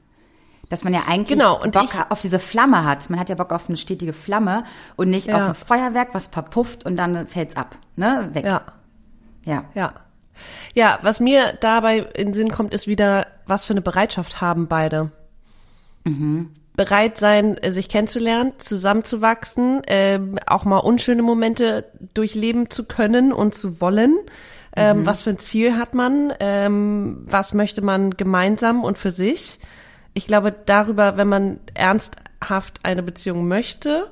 [0.68, 3.09] Dass man ja eigentlich genau, Bock auf diese Flamme hat.
[3.09, 4.64] Man hat ja Bock auf eine stetige Flamme
[4.96, 5.37] und nicht ja.
[5.37, 7.79] auf ein Feuerwerk, was verpufft und dann fällt's ab.
[7.94, 8.31] Ne?
[8.33, 8.44] Weg.
[8.44, 8.62] Ja.
[9.44, 9.64] Ja.
[9.74, 9.94] Ja.
[10.74, 14.66] Ja, was mir dabei in den Sinn kommt, ist wieder, was für eine Bereitschaft haben
[14.66, 15.12] beide.
[16.05, 21.84] Mhm bereit sein, äh, sich kennenzulernen, zusammenzuwachsen, äh, auch mal unschöne Momente
[22.14, 24.16] durchleben zu können und zu wollen.
[24.74, 25.06] Ähm, mhm.
[25.06, 26.32] Was für ein Ziel hat man?
[26.38, 29.58] Ähm, was möchte man gemeinsam und für sich?
[30.12, 34.10] Ich glaube, darüber, wenn man ernsthaft eine Beziehung möchte,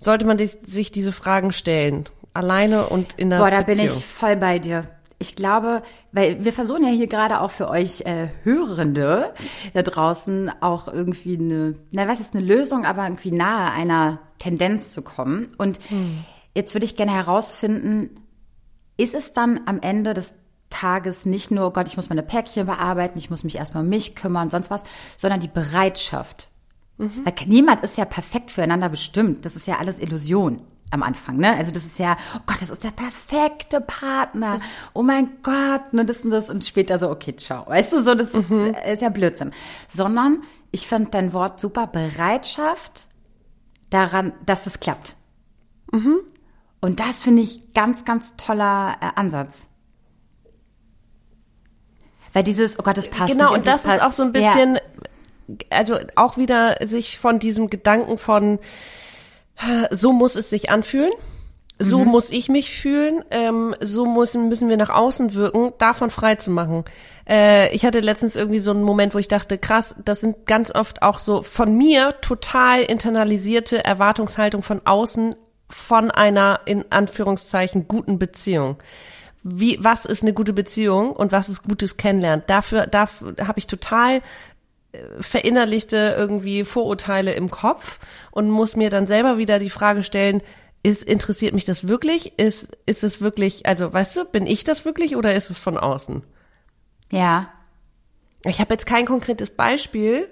[0.00, 2.08] sollte man sich diese Fragen stellen.
[2.34, 3.88] Alleine und in der Boah, da Beziehung.
[3.88, 4.88] bin ich voll bei dir
[5.20, 9.34] ich glaube, weil wir versuchen ja hier gerade auch für euch äh, Hörende
[9.74, 14.92] da draußen auch irgendwie eine, na was ist eine Lösung, aber irgendwie nahe einer Tendenz
[14.92, 15.48] zu kommen.
[15.58, 16.24] Und hm.
[16.56, 18.18] jetzt würde ich gerne herausfinden,
[18.96, 20.32] ist es dann am Ende des
[20.70, 23.90] Tages nicht nur, oh Gott, ich muss meine Päckchen bearbeiten, ich muss mich erstmal um
[23.90, 24.84] mich kümmern, sonst was,
[25.18, 26.48] sondern die Bereitschaft.
[26.96, 27.26] Mhm.
[27.26, 29.44] Weil niemand ist ja perfekt füreinander bestimmt.
[29.44, 31.56] Das ist ja alles Illusion am Anfang, ne?
[31.56, 34.60] Also das ist ja, oh Gott, das ist der perfekte Partner.
[34.92, 37.66] Oh mein Gott, ne, das und das und später so, okay, ciao.
[37.68, 38.74] Weißt du, so, das ist, mhm.
[38.92, 39.52] ist ja Blödsinn.
[39.88, 43.06] Sondern ich finde dein Wort super, Bereitschaft
[43.90, 45.16] daran, dass es klappt.
[45.92, 46.20] Mhm.
[46.80, 49.68] Und das finde ich ganz, ganz toller äh, Ansatz.
[52.32, 53.54] Weil dieses, oh Gott, das passt genau, nicht.
[53.54, 55.56] Genau, und das, das ist auch so ein bisschen, ja.
[55.70, 58.60] also auch wieder sich von diesem Gedanken von,
[59.90, 61.12] so muss es sich anfühlen.
[61.82, 62.10] So mhm.
[62.10, 66.50] muss ich mich fühlen, ähm, so müssen, müssen wir nach außen wirken, davon frei zu
[66.50, 66.84] machen.
[67.26, 70.74] Äh, ich hatte letztens irgendwie so einen Moment, wo ich dachte, krass, das sind ganz
[70.74, 75.34] oft auch so von mir total internalisierte Erwartungshaltung von außen
[75.70, 78.76] von einer, in Anführungszeichen, guten Beziehung.
[79.42, 82.44] Wie, was ist eine gute Beziehung und was ist gutes Kennenlernen?
[82.46, 84.20] Dafür, dafür habe ich total
[85.20, 87.98] verinnerlichte irgendwie Vorurteile im Kopf
[88.30, 90.42] und muss mir dann selber wieder die Frage stellen,
[90.82, 92.38] ist, interessiert mich das wirklich?
[92.38, 95.76] Ist, ist es wirklich, also weißt du, bin ich das wirklich oder ist es von
[95.76, 96.22] außen?
[97.12, 97.50] Ja.
[98.44, 100.26] Ich habe jetzt kein konkretes Beispiel,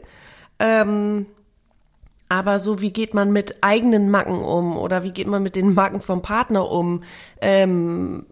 [0.59, 1.27] ähm,
[2.31, 5.75] aber so wie geht man mit eigenen Macken um oder wie geht man mit den
[5.75, 7.03] Macken vom Partner um?
[7.41, 8.27] Ähm,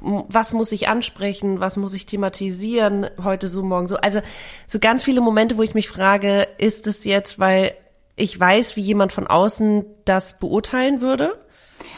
[0.00, 3.96] was muss ich ansprechen, was muss ich thematisieren, heute so, morgen so.
[3.96, 4.20] Also
[4.66, 7.74] so ganz viele Momente, wo ich mich frage, ist es jetzt, weil
[8.16, 11.38] ich weiß, wie jemand von außen das beurteilen würde?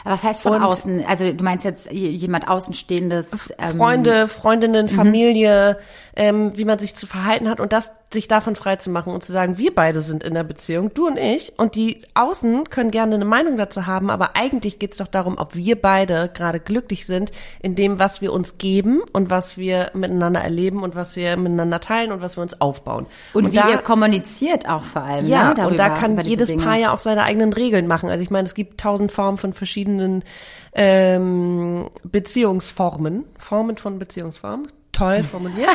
[0.03, 1.05] Aber was heißt von und außen?
[1.05, 3.53] Also du meinst jetzt jemand Außenstehendes?
[3.57, 4.89] Ähm Freunde, Freundinnen, mhm.
[4.89, 5.77] Familie,
[6.15, 9.23] ähm, wie man sich zu verhalten hat und das sich davon frei zu machen und
[9.23, 12.91] zu sagen, wir beide sind in der Beziehung, du und ich, und die Außen können
[12.91, 16.59] gerne eine Meinung dazu haben, aber eigentlich geht es doch darum, ob wir beide gerade
[16.59, 21.15] glücklich sind in dem, was wir uns geben und was wir miteinander erleben und was
[21.15, 23.05] wir miteinander teilen und was wir uns aufbauen.
[23.33, 25.27] Und, und wie da, ihr kommuniziert auch vor allem.
[25.27, 26.63] Ja, ne, darüber, und da kann jedes Dinge.
[26.63, 28.09] Paar ja auch seine eigenen Regeln machen.
[28.09, 30.23] Also ich meine, es gibt tausend Formen von verschiedenen
[30.73, 34.67] ähm, Beziehungsformen, Formen von Beziehungsformen,
[35.01, 35.69] toll formuliert,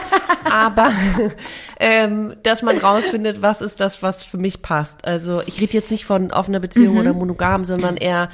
[0.50, 0.90] aber
[1.80, 5.04] ähm, dass man rausfindet, was ist das, was für mich passt.
[5.04, 7.00] Also ich rede jetzt nicht von offener Beziehung mhm.
[7.00, 8.30] oder monogam, sondern eher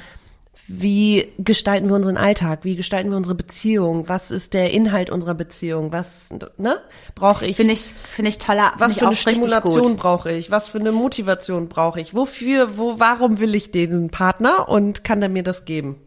[0.67, 2.59] wie gestalten wir unseren Alltag?
[2.63, 4.07] Wie gestalten wir unsere Beziehung?
[4.07, 5.91] Was ist der Inhalt unserer Beziehung?
[5.91, 6.77] Was ne
[7.15, 7.57] brauche ich?
[7.57, 8.71] Finde ich finde ich toller.
[8.77, 10.51] Was für eine Stimulation brauche ich?
[10.51, 12.15] Was für eine Motivation brauche ich?
[12.15, 12.77] Wofür?
[12.77, 12.97] Wo?
[12.97, 14.69] Warum will ich diesen Partner?
[14.69, 15.97] Und kann der mir das geben?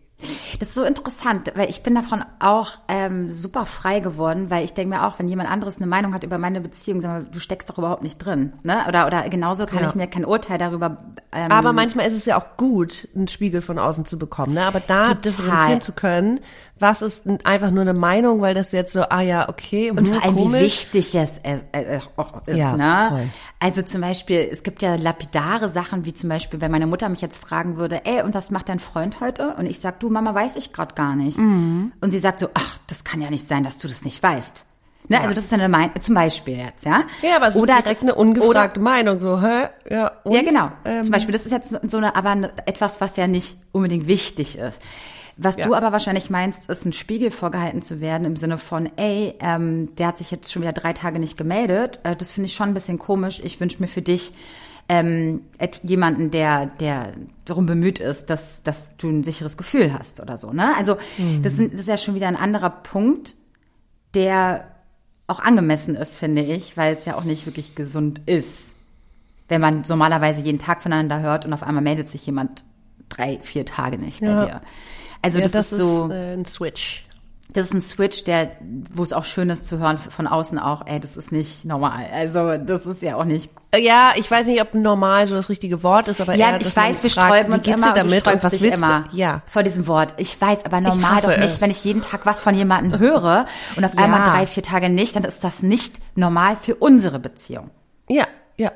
[0.59, 4.75] Das ist so interessant, weil ich bin davon auch ähm, super frei geworden, weil ich
[4.75, 7.39] denke mir auch, wenn jemand anderes eine Meinung hat über meine Beziehung, sag mal, du
[7.39, 8.85] steckst doch überhaupt nicht drin, ne?
[8.89, 9.89] Oder oder genauso kann ja.
[9.89, 10.99] ich mir kein Urteil darüber.
[11.33, 14.65] Ähm, Aber manchmal ist es ja auch gut, einen Spiegel von außen zu bekommen, ne?
[14.65, 15.21] Aber da total.
[15.21, 16.41] differenzieren zu können,
[16.79, 19.91] was ist einfach nur eine Meinung, weil das jetzt so, ah ja, okay.
[19.91, 20.61] Und vor allem, komisch.
[20.61, 23.07] wie wichtig es äh, äh, auch ist, ja, ne?
[23.11, 23.29] Voll.
[23.61, 27.21] Also zum Beispiel, es gibt ja lapidare Sachen, wie zum Beispiel, wenn meine Mutter mich
[27.21, 29.55] jetzt fragen würde, ey, und was macht dein Freund heute?
[29.59, 31.39] Und ich sag, du, Mama weiß weiß ich gerade gar nicht.
[31.39, 31.93] Mhm.
[32.01, 34.65] Und sie sagt so, ach, das kann ja nicht sein, dass du das nicht weißt.
[35.09, 35.17] Ne?
[35.17, 35.23] Ja.
[35.23, 37.05] Also das ist eine Meinung, zum Beispiel jetzt, ja.
[37.23, 39.69] Ja, aber es oder ist direkt eine ungefragte oder, Meinung, so, hä?
[39.89, 40.73] Ja, und, ja genau.
[40.85, 44.59] Ähm, zum Beispiel, das ist jetzt so eine, aber etwas, was ja nicht unbedingt wichtig
[44.59, 44.81] ist.
[45.39, 45.67] Was ja.
[45.67, 49.95] du aber wahrscheinlich meinst, ist ein Spiegel vorgehalten zu werden im Sinne von, ey, ähm,
[49.97, 52.01] der hat sich jetzt schon wieder drei Tage nicht gemeldet.
[52.05, 53.41] Äh, das finde ich schon ein bisschen komisch.
[53.45, 54.33] Ich wünsche mir für dich
[54.89, 55.43] ähm,
[55.83, 57.13] jemanden, der, der
[57.45, 60.53] darum bemüht ist, dass, dass du ein sicheres Gefühl hast oder so.
[60.53, 60.75] Ne?
[60.77, 61.43] Also mhm.
[61.43, 63.35] das, das ist ja schon wieder ein anderer Punkt,
[64.15, 64.69] der
[65.27, 68.75] auch angemessen ist, finde ich, weil es ja auch nicht wirklich gesund ist.
[69.49, 72.65] Wenn man normalerweise jeden Tag voneinander hört und auf einmal meldet sich jemand
[73.09, 74.35] drei, vier Tage nicht ja.
[74.35, 74.61] bei dir.
[75.27, 77.05] Also ja, das, das, ist so äh, ein Switch.
[77.53, 78.51] Das ist ein Switch, der,
[78.93, 82.05] wo es auch schön ist zu hören von außen auch, ey, das ist nicht normal.
[82.13, 83.51] Also das ist ja auch nicht.
[83.71, 86.61] Äh, ja, ich weiß nicht, ob normal so das richtige Wort ist, aber ja, eher,
[86.61, 89.43] ich weiß, wir sträuben uns immer, damit und was immer ja.
[89.47, 90.15] vor diesem Wort.
[90.19, 91.61] Ich weiß, aber normal doch nicht, es.
[91.61, 94.33] wenn ich jeden Tag was von jemandem höre und auf einmal ja.
[94.33, 97.71] drei, vier Tage nicht, dann ist das nicht normal für unsere Beziehung.
[98.09, 98.71] Ja, ja.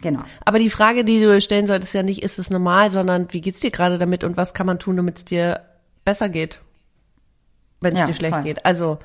[0.00, 0.20] Genau.
[0.44, 3.40] Aber die Frage, die du stellen solltest, ist ja nicht, ist es normal, sondern wie
[3.40, 5.60] geht's dir gerade damit und was kann man tun, damit es dir
[6.08, 6.60] besser geht,
[7.82, 8.44] wenn es ja, dir schlecht voll.
[8.44, 8.64] geht.
[8.64, 8.98] Also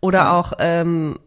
[0.00, 0.28] oder voll.
[0.28, 1.18] auch, ähm,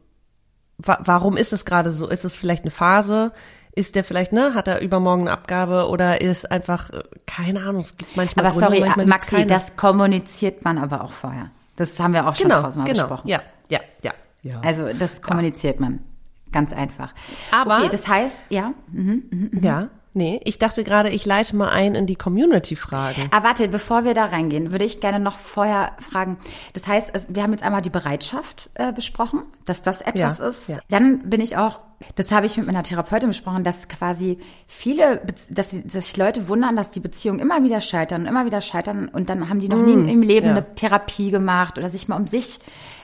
[0.78, 2.08] wa warum ist es gerade so?
[2.08, 3.32] Ist es vielleicht eine Phase?
[3.76, 7.82] Ist der vielleicht, ne, hat er übermorgen eine Abgabe oder ist einfach, äh, keine Ahnung,
[7.82, 8.46] es gibt manchmal.
[8.46, 11.50] Aber Gründe, sorry, manchmal Maxi, das kommuniziert man aber auch vorher.
[11.78, 13.08] Das haben wir auch schon genau, tausendmal genau.
[13.08, 13.28] besprochen.
[13.28, 14.62] Ja, ja, ja, ja.
[14.62, 15.86] Also das kommuniziert ja.
[15.86, 16.04] man.
[16.52, 17.12] Ganz einfach.
[17.52, 17.80] Aber.
[17.80, 18.74] Okay, das heißt, ja.
[18.92, 19.62] Mhm, mh, mh.
[19.62, 19.90] Ja.
[20.14, 23.30] Nee, ich dachte gerade, ich leite mal ein in die Community-Fragen.
[23.32, 26.38] Ah, warte, bevor wir da reingehen, würde ich gerne noch vorher fragen.
[26.74, 30.70] Das heißt, wir haben jetzt einmal die Bereitschaft äh, besprochen, dass das etwas ja, ist.
[30.70, 30.78] Ja.
[30.90, 31.80] Dann bin ich auch,
[32.16, 34.38] das habe ich mit meiner Therapeutin besprochen, dass quasi
[34.68, 39.08] viele, dass, dass sich Leute wundern, dass die Beziehungen immer wieder scheitern, immer wieder scheitern
[39.08, 40.52] und dann haben die noch mm, nie im Leben ja.
[40.54, 42.60] eine Therapie gemacht oder sich mal um sich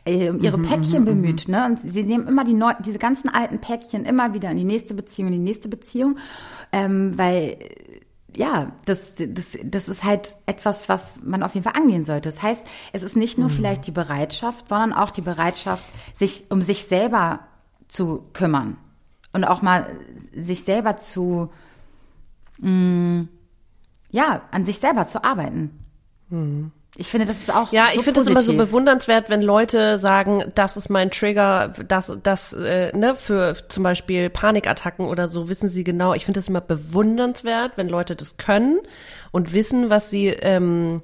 [0.05, 1.53] äh, um ihre mhm, Päckchen mhm, bemüht, mhm.
[1.53, 1.65] ne?
[1.65, 4.93] Und sie nehmen immer die neu, diese ganzen alten Päckchen immer wieder in die nächste
[4.93, 6.17] Beziehung, in die nächste Beziehung,
[6.71, 7.57] ähm, weil
[8.35, 12.29] ja, das, das, das ist halt etwas, was man auf jeden Fall angehen sollte.
[12.29, 13.53] Das heißt, es ist nicht nur mhm.
[13.53, 15.83] vielleicht die Bereitschaft, sondern auch die Bereitschaft,
[16.13, 17.39] sich um sich selber
[17.88, 18.77] zu kümmern
[19.34, 19.88] und auch mal
[20.34, 21.50] sich selber zu,
[22.60, 23.30] mh, mm,
[24.12, 25.86] ja, an sich selber zu arbeiten.
[26.30, 26.72] Mhm.
[26.96, 30.00] Ich finde, das ist auch ja, so ich finde es immer so bewundernswert, wenn Leute
[30.00, 35.50] sagen, das ist mein Trigger, das, das, äh, ne, für zum Beispiel Panikattacken oder so,
[35.50, 36.13] wissen sie genau.
[36.13, 38.80] Ich finde es immer bewundernswert, wenn Leute das können
[39.32, 41.02] und wissen, was sie ähm,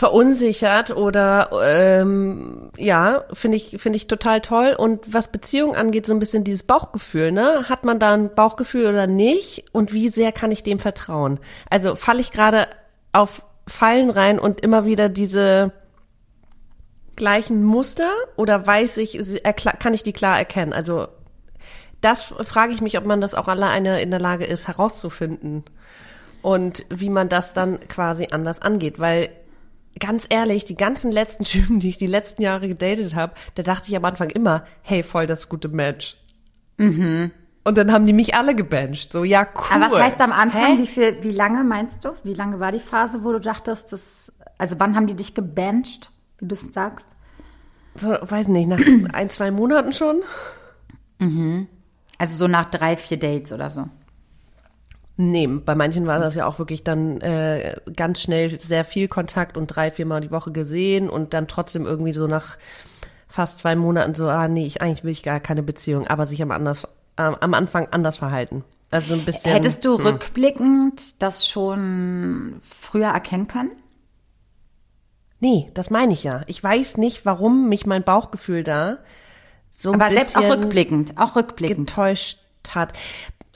[0.00, 4.74] verunsichert oder ähm, ja, finde ich finde ich total toll.
[4.76, 7.68] Und was Beziehung angeht, so ein bisschen dieses Bauchgefühl, ne?
[7.68, 9.66] Hat man da ein Bauchgefühl oder nicht?
[9.72, 11.38] Und wie sehr kann ich dem vertrauen?
[11.68, 12.66] Also falle ich gerade
[13.12, 15.70] auf Fallen rein und immer wieder diese
[17.14, 19.42] gleichen Muster oder weiß ich,
[19.80, 20.72] kann ich die klar erkennen?
[20.72, 21.08] Also
[22.00, 25.64] das frage ich mich, ob man das auch alleine in der Lage ist herauszufinden
[26.40, 29.28] und wie man das dann quasi anders angeht, weil
[30.00, 33.88] ganz ehrlich, die ganzen letzten Typen, die ich die letzten Jahre gedatet habe, da dachte
[33.88, 36.16] ich am Anfang immer, hey, voll das gute Match.
[36.78, 37.30] Mhm.
[37.62, 39.12] Und dann haben die mich alle gebencht.
[39.12, 39.82] So, ja, cool.
[39.82, 40.82] Aber was heißt am Anfang, Hä?
[40.82, 42.10] wie viel, wie lange meinst du?
[42.24, 46.10] Wie lange war die Phase, wo du dachtest, dass, also wann haben die dich gebencht,
[46.38, 47.08] wie du es sagst?
[47.94, 48.80] So, weiß nicht, nach
[49.12, 50.22] ein, zwei Monaten schon.
[51.18, 51.68] Mhm.
[52.18, 53.88] Also so nach drei, vier Dates oder so.
[55.22, 59.58] Nee, bei manchen war das ja auch wirklich dann äh, ganz schnell sehr viel Kontakt
[59.58, 62.56] und drei, viermal die Woche gesehen und dann trotzdem irgendwie so nach
[63.28, 66.40] fast zwei Monaten so, ah nee, ich eigentlich will ich gar keine Beziehung, aber sich
[66.40, 68.64] am anders ähm, am Anfang anders verhalten.
[68.90, 69.52] Also ein bisschen.
[69.52, 70.06] Hättest du hm.
[70.06, 73.72] rückblickend das schon früher erkennen können?
[75.38, 76.44] Nee, das meine ich ja.
[76.46, 78.98] Ich weiß nicht, warum mich mein Bauchgefühl da
[79.70, 81.88] so ein Aber selbst auch rückblickend, auch rückblickend.
[81.88, 82.38] Getäuscht
[82.70, 82.94] hat.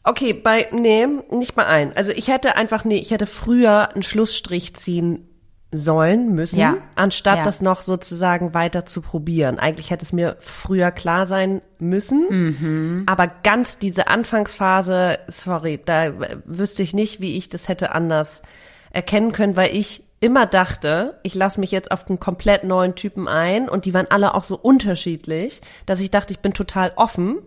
[0.05, 1.93] Okay, bei, nee, nicht bei allen.
[1.97, 5.27] Also ich hätte einfach, nee, ich hätte früher einen Schlussstrich ziehen
[5.73, 6.77] sollen, müssen, ja.
[6.95, 7.45] anstatt ja.
[7.45, 9.59] das noch sozusagen weiter zu probieren.
[9.59, 13.03] Eigentlich hätte es mir früher klar sein müssen, mhm.
[13.07, 16.13] aber ganz diese Anfangsphase, sorry, da
[16.45, 18.43] wüsste ich nicht, wie ich das hätte anders
[18.91, 23.29] erkennen können, weil ich immer dachte, ich lasse mich jetzt auf einen komplett neuen Typen
[23.29, 27.39] ein und die waren alle auch so unterschiedlich, dass ich dachte, ich bin total offen.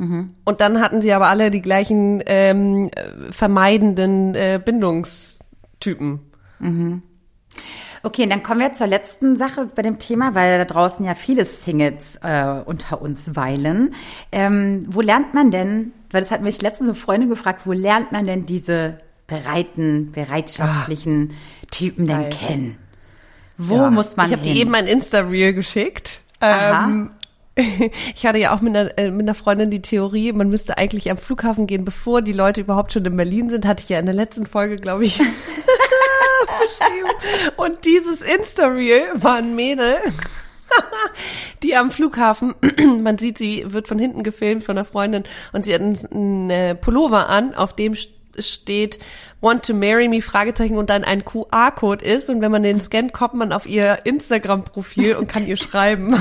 [0.00, 0.34] Mhm.
[0.46, 2.90] Und dann hatten sie aber alle die gleichen ähm,
[3.30, 6.20] vermeidenden äh, Bindungstypen.
[6.58, 7.02] Mhm.
[8.02, 11.44] Okay, dann kommen wir zur letzten Sache bei dem Thema, weil da draußen ja viele
[11.44, 13.94] Singles äh, unter uns weilen.
[14.32, 18.10] Ähm, wo lernt man denn, weil das hat mich letztens eine Freundin gefragt, wo lernt
[18.10, 22.78] man denn diese bereiten, bereitschaftlichen ah, Typen denn kennen?
[23.58, 23.90] Wo ja.
[23.90, 26.22] muss man Ich habe dir eben ein Insta-Reel geschickt.
[26.40, 27.10] Ähm,
[28.14, 31.10] ich hatte ja auch mit einer, äh, mit einer Freundin die Theorie, man müsste eigentlich
[31.10, 33.66] am Flughafen gehen, bevor die Leute überhaupt schon in Berlin sind.
[33.66, 35.18] Hatte ich ja in der letzten Folge, glaube ich,
[36.60, 37.10] beschrieben.
[37.56, 39.96] Und dieses Insta-Reel war ein Mädel,
[41.62, 42.54] die am Flughafen,
[43.02, 46.80] man sieht, sie wird von hinten gefilmt von einer Freundin und sie hat einen, einen
[46.80, 47.94] Pullover an, auf dem
[48.38, 49.00] steht
[49.40, 53.12] Want to marry me Fragezeichen und dann ein QR-Code ist und wenn man den scannt,
[53.12, 56.16] kommt man auf ihr Instagram-Profil und kann ihr schreiben.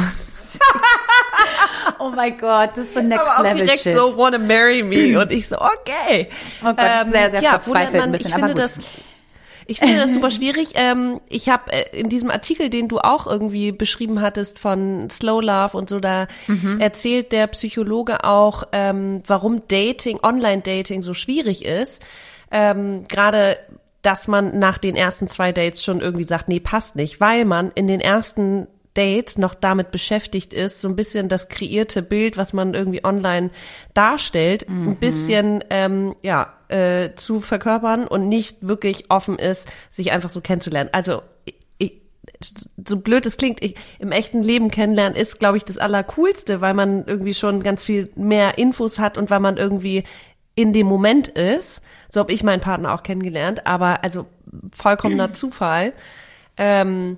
[2.00, 3.96] Oh mein Gott, das ist so next aber level direkt shit.
[3.96, 6.30] so wanna marry me und ich so okay.
[6.62, 8.64] Oh Gott, ähm, sehr sehr ja, verzweifelt man, ein bisschen, ich finde aber gut.
[8.64, 8.80] das
[9.70, 10.70] ich finde das super schwierig.
[10.74, 15.42] Ähm, ich habe äh, in diesem Artikel, den du auch irgendwie beschrieben hattest von Slow
[15.42, 16.80] Love und so, da mhm.
[16.80, 22.02] erzählt der Psychologe auch, ähm, warum Dating, Online-Dating so schwierig ist.
[22.50, 23.58] Ähm, Gerade
[24.02, 27.72] dass man nach den ersten zwei Dates schon irgendwie sagt, nee, passt nicht, weil man
[27.76, 32.54] in den ersten Dates noch damit beschäftigt ist, so ein bisschen das kreierte Bild, was
[32.54, 33.52] man irgendwie online
[33.94, 34.90] darstellt, mhm.
[34.90, 40.42] ein bisschen ähm, ja äh, zu verkörpern und nicht wirklich offen ist, sich einfach so
[40.42, 40.90] kennenzulernen.
[40.92, 41.22] Also
[41.78, 42.02] ich,
[42.88, 46.74] so blöd es klingt, ich, im echten Leben kennenlernen ist, glaube ich, das Allercoolste, weil
[46.74, 50.04] man irgendwie schon ganz viel mehr Infos hat und weil man irgendwie
[50.56, 51.82] in dem Moment ist.
[52.10, 54.26] So habe ich meinen Partner auch kennengelernt, aber also
[54.76, 55.94] vollkommener Zufall.
[56.58, 57.18] Ähm,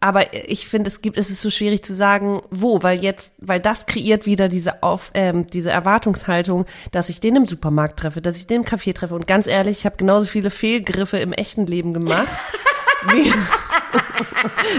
[0.00, 3.60] aber ich finde, es gibt, es ist so schwierig zu sagen, wo, weil jetzt, weil
[3.60, 8.36] das kreiert wieder diese auf, ähm, diese Erwartungshaltung, dass ich den im Supermarkt treffe, dass
[8.36, 9.14] ich den im Café treffe.
[9.14, 12.28] Und ganz ehrlich, ich habe genauso viele Fehlgriffe im echten Leben gemacht
[13.12, 13.30] wie,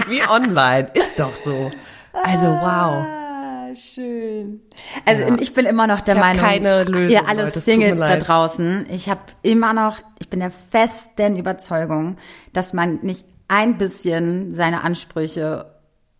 [0.08, 0.88] wie online.
[0.94, 1.70] Ist doch so.
[2.12, 3.06] Also wow.
[3.06, 4.60] Ah, schön.
[5.06, 5.36] Also ja.
[5.40, 9.08] ich bin immer noch der Meinung, keine Lösung, ihr alle Leute, Singles da draußen, ich
[9.08, 12.16] habe immer noch, ich bin der festen Überzeugung,
[12.52, 15.66] dass man nicht ein bisschen seine Ansprüche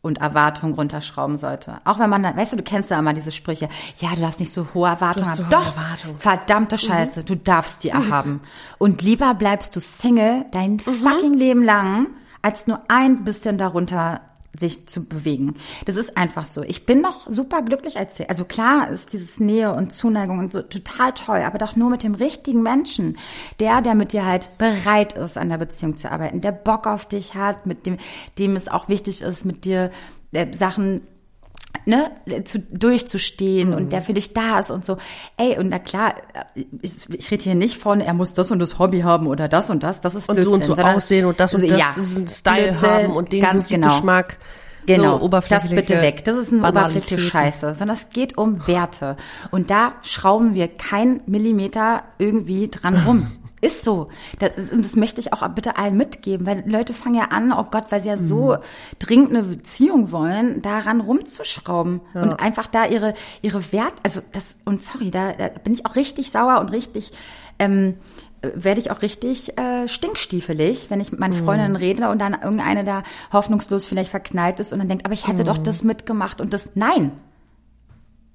[0.03, 1.79] und Erwartungen runterschrauben sollte.
[1.85, 4.53] Auch wenn man, weißt du, du kennst ja immer diese Sprüche, ja, du darfst nicht
[4.53, 5.47] so hohe Erwartungen haben.
[5.49, 6.19] Doch, Erwartung.
[6.19, 7.25] verdammte Scheiße, mhm.
[7.25, 8.11] du darfst die mhm.
[8.11, 8.41] haben.
[8.77, 10.81] Und lieber bleibst du Single dein mhm.
[10.81, 12.09] fucking Leben lang,
[12.43, 14.21] als nur ein bisschen darunter
[14.59, 15.55] sich zu bewegen.
[15.87, 16.63] Das ist einfach so.
[16.63, 20.63] Ich bin noch super glücklich als Also klar ist dieses Nähe und Zuneigung und so
[20.63, 23.17] total toll, aber doch nur mit dem richtigen Menschen.
[23.61, 27.07] Der, der mit dir halt bereit ist, an der Beziehung zu arbeiten, der Bock auf
[27.07, 27.97] dich hat, mit dem,
[28.39, 29.91] dem es auch wichtig ist, mit dir
[30.33, 31.03] äh, Sachen
[31.87, 32.11] ne,
[32.45, 33.77] zu, durchzustehen mhm.
[33.77, 34.97] und der für dich da ist und so.
[35.37, 36.15] Ey, und na klar,
[36.81, 39.71] ich, ich rede hier nicht von, er muss das und das Hobby haben oder das
[39.71, 40.63] und das, das ist und Blödsinn.
[40.65, 43.33] so und so aussehen und das und also, das, ja, diesen Style Blödsinn, haben und
[43.33, 43.95] den ganz genau.
[43.95, 44.39] Geschmack.
[44.85, 46.25] Genau, so das bitte weg.
[46.25, 49.17] Das ist ein oberflächliche Scheiße, sondern es geht um Werte.
[49.53, 53.27] Und da schrauben wir kein Millimeter irgendwie dran rum.
[53.63, 54.09] Ist so.
[54.41, 57.65] Das, und das möchte ich auch bitte allen mitgeben, weil Leute fangen ja an, oh
[57.71, 58.59] Gott, weil sie ja so mhm.
[58.99, 62.23] dringend eine Beziehung wollen, daran rumzuschrauben ja.
[62.23, 65.95] und einfach da ihre ihre Wert, also das und sorry, da, da bin ich auch
[65.95, 67.13] richtig sauer und richtig
[67.61, 67.95] ähm,
[68.43, 71.45] werde ich auch richtig äh, stinkstiefelig, wenn ich mit meinen mhm.
[71.45, 75.29] Freundinnen rede und dann irgendeine da hoffnungslos vielleicht verknallt ist und dann denkt, aber ich
[75.29, 75.47] hätte mm.
[75.47, 75.65] doch mhm.
[75.65, 76.71] das mitgemacht und das.
[76.75, 77.13] Nein,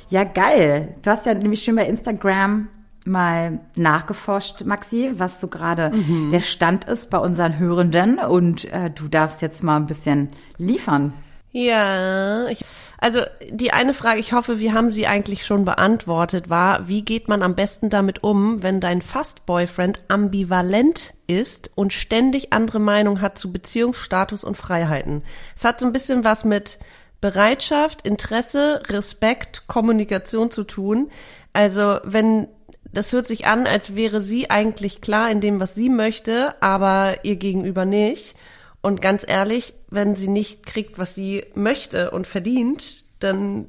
[0.10, 0.96] Ja, geil.
[1.02, 2.70] Du hast ja nämlich schon bei Instagram
[3.06, 6.32] mal nachgeforscht, Maxi, was so gerade mhm.
[6.32, 11.14] der Stand ist bei unseren Hörenden und äh, du darfst jetzt mal ein bisschen liefern.
[11.52, 12.66] Ja, ich,
[12.98, 17.30] also die eine Frage, ich hoffe, wir haben sie eigentlich schon beantwortet, war, wie geht
[17.30, 23.38] man am besten damit um, wenn dein Fast-Boyfriend ambivalent ist und ständig andere Meinung hat
[23.38, 25.24] zu Beziehungsstatus und Freiheiten?
[25.56, 26.78] Es hat so ein bisschen was mit
[27.22, 31.10] Bereitschaft, Interesse, Respekt, Kommunikation zu tun.
[31.54, 32.50] Also wenn
[32.96, 37.24] das hört sich an, als wäre sie eigentlich klar in dem, was sie möchte, aber
[37.24, 38.36] ihr gegenüber nicht.
[38.82, 43.68] Und ganz ehrlich, wenn sie nicht kriegt, was sie möchte und verdient, dann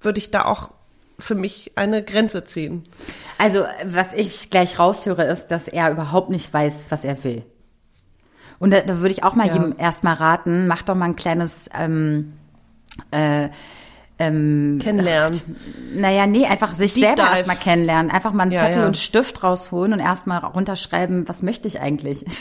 [0.00, 0.70] würde ich da auch
[1.18, 2.84] für mich eine Grenze ziehen.
[3.38, 7.44] Also, was ich gleich raushöre, ist, dass er überhaupt nicht weiß, was er will.
[8.58, 9.54] Und da, da würde ich auch mal ja.
[9.54, 12.34] jedem erstmal raten, mach doch mal ein kleines ähm,
[13.10, 13.48] äh,
[14.20, 15.40] ähm, kennenlernen.
[15.94, 18.10] naja, nee, einfach sich Deep selber erstmal kennenlernen.
[18.10, 18.86] Einfach mal einen ja, Zettel ja.
[18.86, 22.24] und Stift rausholen und erstmal runterschreiben, was möchte ich eigentlich?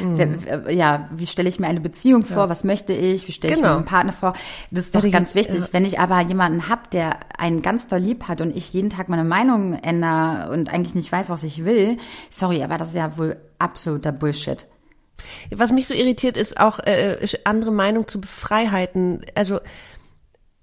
[0.00, 0.38] Mhm.
[0.70, 2.44] ja, wie stelle ich mir eine Beziehung vor?
[2.44, 2.48] Ja.
[2.48, 3.26] Was möchte ich?
[3.26, 3.66] Wie stelle genau.
[3.66, 4.32] ich mir einen Partner vor?
[4.70, 5.64] Das ist doch ganz wichtig.
[5.72, 9.08] Wenn ich aber jemanden hab, der einen ganz doll lieb hat und ich jeden Tag
[9.08, 11.96] meine Meinung ändere und eigentlich nicht weiß, was ich will,
[12.30, 14.66] sorry, aber das ist ja wohl absoluter Bullshit.
[15.50, 19.22] Was mich so irritiert, ist auch äh, andere Meinung zu Freiheiten.
[19.34, 19.60] Also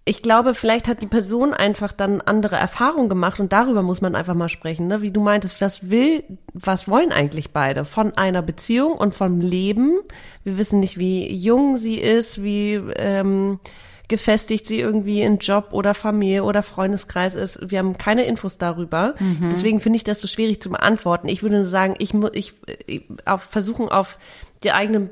[0.08, 4.16] ich glaube, vielleicht hat die Person einfach dann andere Erfahrungen gemacht und darüber muss man
[4.16, 5.02] einfach mal sprechen, ne?
[5.02, 10.00] Wie du meintest, was will, was wollen eigentlich beide von einer Beziehung und vom Leben?
[10.44, 13.60] Wir wissen nicht, wie jung sie ist, wie ähm,
[14.08, 17.72] gefestigt sie irgendwie in Job oder Familie oder Freundeskreis ist.
[17.72, 19.16] Wir haben keine Infos darüber.
[19.18, 19.50] Mhm.
[19.52, 21.28] Deswegen finde ich das so schwierig zu beantworten.
[21.28, 22.54] Ich würde sagen, ich muss ich,
[22.86, 24.20] ich auf, versuchen auf
[24.64, 25.10] die eigenen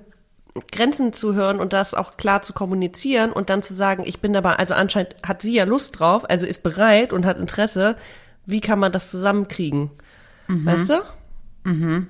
[0.72, 4.34] Grenzen zu hören und das auch klar zu kommunizieren und dann zu sagen, ich bin
[4.34, 7.96] dabei, also anscheinend hat sie ja Lust drauf, also ist bereit und hat Interesse.
[8.46, 9.90] Wie kann man das zusammenkriegen?
[10.48, 10.66] Mhm.
[10.66, 11.02] Weißt du?
[11.64, 12.08] Mhm.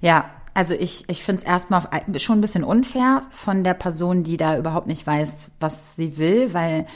[0.00, 1.82] Ja, also ich, ich finde es erstmal
[2.16, 6.52] schon ein bisschen unfair von der Person, die da überhaupt nicht weiß, was sie will,
[6.52, 6.86] weil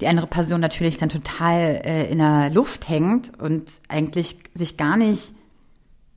[0.00, 4.96] die andere Person natürlich dann total äh, in der Luft hängt und eigentlich sich gar
[4.96, 5.34] nicht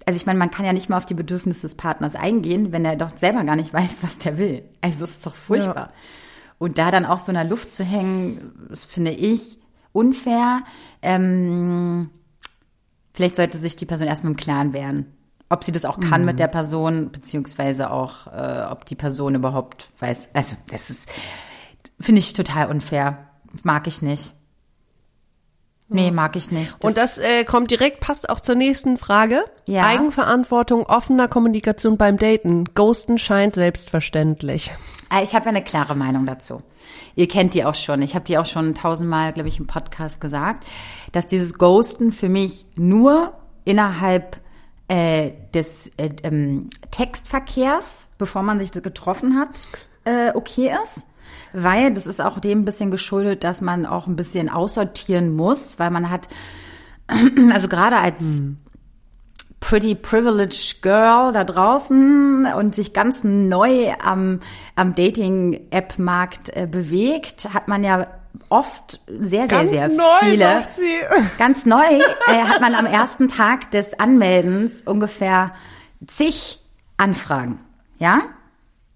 [0.06, 2.86] also ich meine, man kann ja nicht mal auf die Bedürfnisse des Partners eingehen, wenn
[2.86, 4.64] er doch selber gar nicht weiß, was der will.
[4.82, 5.76] Also es ist doch furchtbar.
[5.76, 5.94] Ja.
[6.58, 9.58] Und da dann auch so in der Luft zu hängen, das finde ich
[9.94, 10.62] unfair.
[11.02, 12.12] Ähm,
[13.14, 15.08] vielleicht sollte sich die Person erstmal im Klaren werden,
[15.50, 16.28] ob sie das auch kann mhm.
[16.28, 20.30] mit der Person, beziehungsweise auch, äh, ob die Person überhaupt weiß.
[20.34, 21.10] Also das ist,
[22.00, 23.30] finde ich total unfair.
[23.64, 24.34] Mag ich nicht.
[25.94, 26.78] Nee, mag ich nicht.
[26.80, 29.44] Das und das äh, kommt direkt, passt auch zur nächsten Frage.
[29.66, 29.86] Ja.
[29.86, 32.64] Eigenverantwortung, offener Kommunikation beim Daten.
[32.76, 34.72] Ghosten scheint selbstverständlich.
[35.10, 36.62] Ah, ich habe eine klare Meinung dazu.
[37.16, 38.02] Ihr kennt die auch schon.
[38.02, 40.66] Ich habe die auch schon tausendmal, glaube ich, im Podcast gesagt,
[41.12, 43.34] dass dieses Ghosten für mich nur
[43.66, 44.40] innerhalb
[44.88, 49.68] äh, des äh, ähm, Textverkehrs, bevor man sich getroffen hat,
[50.06, 51.06] äh, okay ist
[51.54, 55.80] weil das ist auch dem ein bisschen geschuldet, dass man auch ein bisschen aussortieren muss,
[55.80, 56.28] weil man hat,
[57.54, 58.58] also gerade als hm.
[59.60, 64.40] pretty privileged girl da draußen und sich ganz neu am,
[64.76, 68.08] am Dating-App-Markt äh, bewegt, hat man ja
[68.50, 70.64] oft sehr, sehr, sehr neu, viele.
[71.38, 75.54] Ganz neu äh, hat man am ersten Tag des Anmeldens ungefähr
[76.06, 76.60] zig
[76.98, 77.60] Anfragen.
[77.98, 78.22] Ja?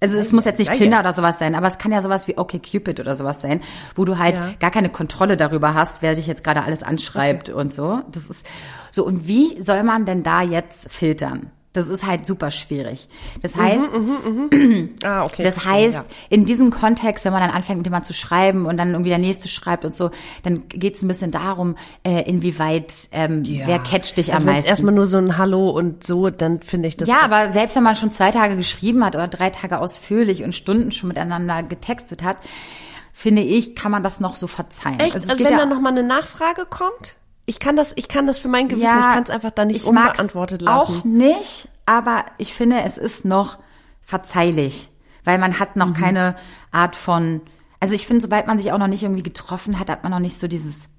[0.05, 2.37] Also es muss jetzt nicht Tinder oder sowas sein, aber es kann ja sowas wie
[2.37, 3.61] OkCupid oder sowas sein,
[3.95, 4.53] wo du halt ja.
[4.59, 7.59] gar keine Kontrolle darüber hast, wer sich jetzt gerade alles anschreibt okay.
[7.59, 8.01] und so.
[8.11, 8.45] Das ist
[8.91, 9.03] so.
[9.03, 11.49] Und wie soll man denn da jetzt filtern?
[11.75, 13.07] Das ist halt super schwierig.
[13.41, 16.05] Das mhm, heißt, mhm, mh, ah, okay, das heißt, ja.
[16.29, 19.17] in diesem Kontext, wenn man dann anfängt, mit jemandem zu schreiben und dann irgendwie der
[19.19, 20.11] nächste schreibt und so,
[20.43, 23.67] dann geht es ein bisschen darum, äh, inwieweit ähm, ja.
[23.67, 24.69] wer catcht dich also am meisten.
[24.69, 27.09] Erstmal nur so ein Hallo und so, dann finde ich das.
[27.09, 30.55] Ja, aber selbst wenn man schon zwei Tage geschrieben hat oder drei Tage ausführlich und
[30.55, 32.37] Stunden schon miteinander getextet hat,
[33.11, 34.99] finde ich, kann man das noch so verzeihen.
[34.99, 35.15] Echt?
[35.15, 37.15] Also, also wenn ja, dann noch mal eine Nachfrage kommt?
[37.45, 39.65] Ich kann das, ich kann das für mein Gewissen, ja, ich kann es einfach da
[39.65, 40.99] nicht unbeantwortet lassen.
[40.99, 43.59] Auch nicht, aber ich finde, es ist noch
[44.01, 44.89] verzeihlich,
[45.23, 45.93] weil man hat noch mhm.
[45.93, 46.35] keine
[46.71, 47.41] Art von,
[47.79, 50.19] also ich finde, sobald man sich auch noch nicht irgendwie getroffen hat, hat man noch
[50.19, 50.89] nicht so dieses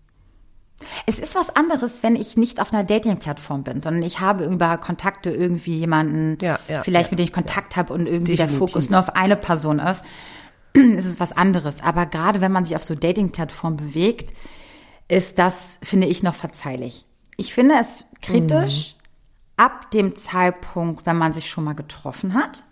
[1.07, 4.77] es ist was anderes, wenn ich nicht auf einer Dating-Plattform bin, sondern ich habe über
[4.77, 8.59] Kontakte irgendwie jemanden, ja, ja, vielleicht ja, mit dem ich Kontakt habe und irgendwie Definitiv.
[8.59, 10.03] der Fokus nur auf eine Person ist.
[10.75, 11.83] es ist was anderes.
[11.83, 14.35] Aber gerade wenn man sich auf so Dating-Plattformen bewegt,
[15.09, 17.07] ist das, finde ich, noch verzeihlich.
[17.37, 19.65] Ich finde es kritisch mhm.
[19.65, 22.65] ab dem Zeitpunkt, wenn man sich schon mal getroffen hat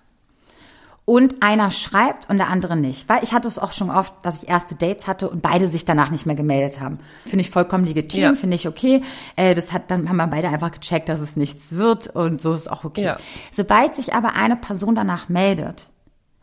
[1.05, 3.09] und einer schreibt und der andere nicht.
[3.09, 5.85] Weil ich hatte es auch schon oft, dass ich erste Dates hatte und beide sich
[5.85, 6.99] danach nicht mehr gemeldet haben.
[7.25, 8.35] Finde ich vollkommen legitim, ja.
[8.35, 9.03] finde ich okay.
[9.37, 12.55] Äh, das hat, dann haben wir beide einfach gecheckt, dass es nichts wird und so
[12.55, 13.05] ist auch okay.
[13.05, 13.19] Ja.
[13.53, 15.91] Sobald sich aber eine Person danach meldet,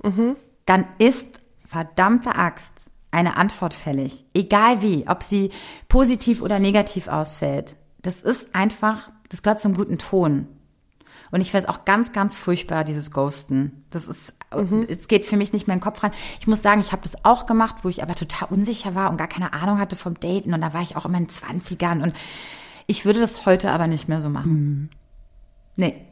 [0.04, 0.36] mhm.
[0.66, 1.28] dann ist
[1.66, 4.26] verdammte Axt eine Antwort fällig.
[4.34, 5.52] Egal wie, ob sie
[5.90, 7.76] positiv oder negativ ausfällt.
[8.02, 10.48] Das ist einfach, das gehört zum guten Ton.
[11.30, 13.86] Und ich weiß auch ganz, ganz furchtbar, dieses Ghosten.
[13.90, 14.86] Das ist, mhm.
[14.90, 16.12] es geht für mich nicht mehr in den Kopf rein.
[16.40, 19.18] Ich muss sagen, ich habe das auch gemacht, wo ich aber total unsicher war und
[19.18, 20.54] gar keine Ahnung hatte vom Daten.
[20.54, 22.02] Und da war ich auch immer in den Zwanzigern.
[22.02, 22.14] Und
[22.86, 24.52] ich würde das heute aber nicht mehr so machen.
[24.52, 24.90] Mhm.
[25.78, 26.06] Nee,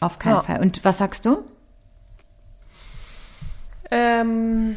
[0.00, 0.42] auf keinen ja.
[0.42, 0.60] Fall.
[0.60, 1.44] Und was sagst du?
[3.90, 4.76] Ähm,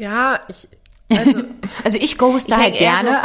[0.00, 0.68] ja, ich,
[1.10, 1.42] Also,
[1.84, 3.22] also ich ghoste halt gerne.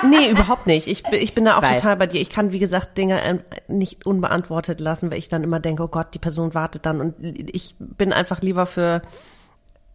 [0.00, 0.86] So, nee, überhaupt nicht.
[0.86, 2.20] Ich, ich bin da auch total bei dir.
[2.20, 5.88] Ich kann, wie gesagt, Dinge ähm, nicht unbeantwortet lassen, weil ich dann immer denke, oh
[5.88, 7.00] Gott, die Person wartet dann.
[7.00, 9.02] Und ich bin einfach lieber für,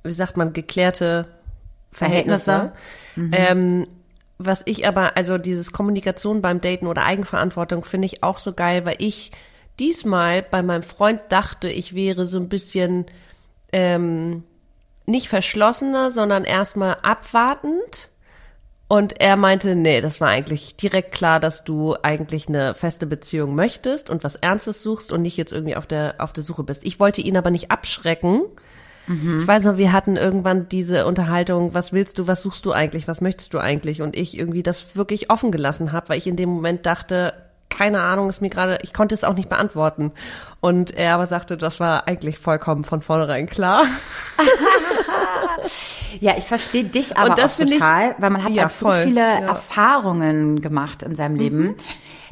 [0.04, 1.28] wie sagt man, geklärte
[1.92, 2.44] Verhältnisse.
[2.44, 2.74] Verhältnisse.
[3.16, 3.34] Mhm.
[3.34, 3.88] Ähm,
[4.38, 8.86] was ich aber, also dieses Kommunikation beim Daten oder Eigenverantwortung finde ich auch so geil,
[8.86, 9.32] weil ich
[9.80, 13.06] diesmal bei meinem Freund dachte, ich wäre so ein bisschen
[13.72, 14.44] ähm,
[15.10, 18.10] nicht verschlossener, sondern erstmal abwartend.
[18.88, 23.54] Und er meinte, nee, das war eigentlich direkt klar, dass du eigentlich eine feste Beziehung
[23.54, 26.84] möchtest und was Ernstes suchst und nicht jetzt irgendwie auf der, auf der Suche bist.
[26.84, 28.42] Ich wollte ihn aber nicht abschrecken.
[29.06, 29.42] Mhm.
[29.42, 33.08] Ich weiß noch, wir hatten irgendwann diese Unterhaltung, was willst du, was suchst du eigentlich,
[33.08, 34.02] was möchtest du eigentlich?
[34.02, 37.34] Und ich irgendwie das wirklich offen gelassen habe, weil ich in dem Moment dachte,
[37.70, 40.12] keine Ahnung, ist mir gerade, ich konnte es auch nicht beantworten.
[40.60, 43.86] Und er aber sagte, das war eigentlich vollkommen von vornherein klar.
[46.20, 49.40] ja, ich verstehe dich aber auch total, ich, weil man hat ja, so viele ja.
[49.40, 51.60] Erfahrungen gemacht in seinem Leben.
[51.60, 51.76] Mhm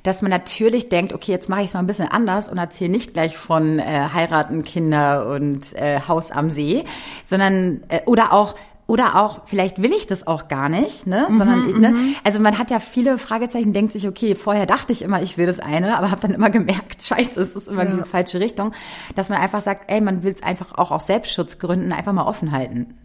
[0.03, 2.91] dass man natürlich denkt, okay, jetzt mache ich es mal ein bisschen anders und erzähle
[2.91, 6.86] nicht gleich von äh, heiraten, Kinder und äh, Haus am See,
[7.25, 8.55] sondern äh, oder auch
[8.88, 11.28] oder auch, vielleicht will ich das auch gar nicht, ne?
[11.30, 11.89] Mhm, Sondern, ne?
[11.89, 12.15] Mhm.
[12.23, 15.45] Also man hat ja viele Fragezeichen, denkt sich, okay, vorher dachte ich immer, ich will
[15.45, 17.91] das eine, aber habe dann immer gemerkt, scheiße, es ist immer ja.
[17.91, 18.71] die falsche Richtung.
[19.13, 22.53] Dass man einfach sagt, ey, man will es einfach auch aus Selbstschutzgründen einfach mal offen
[22.53, 22.95] halten.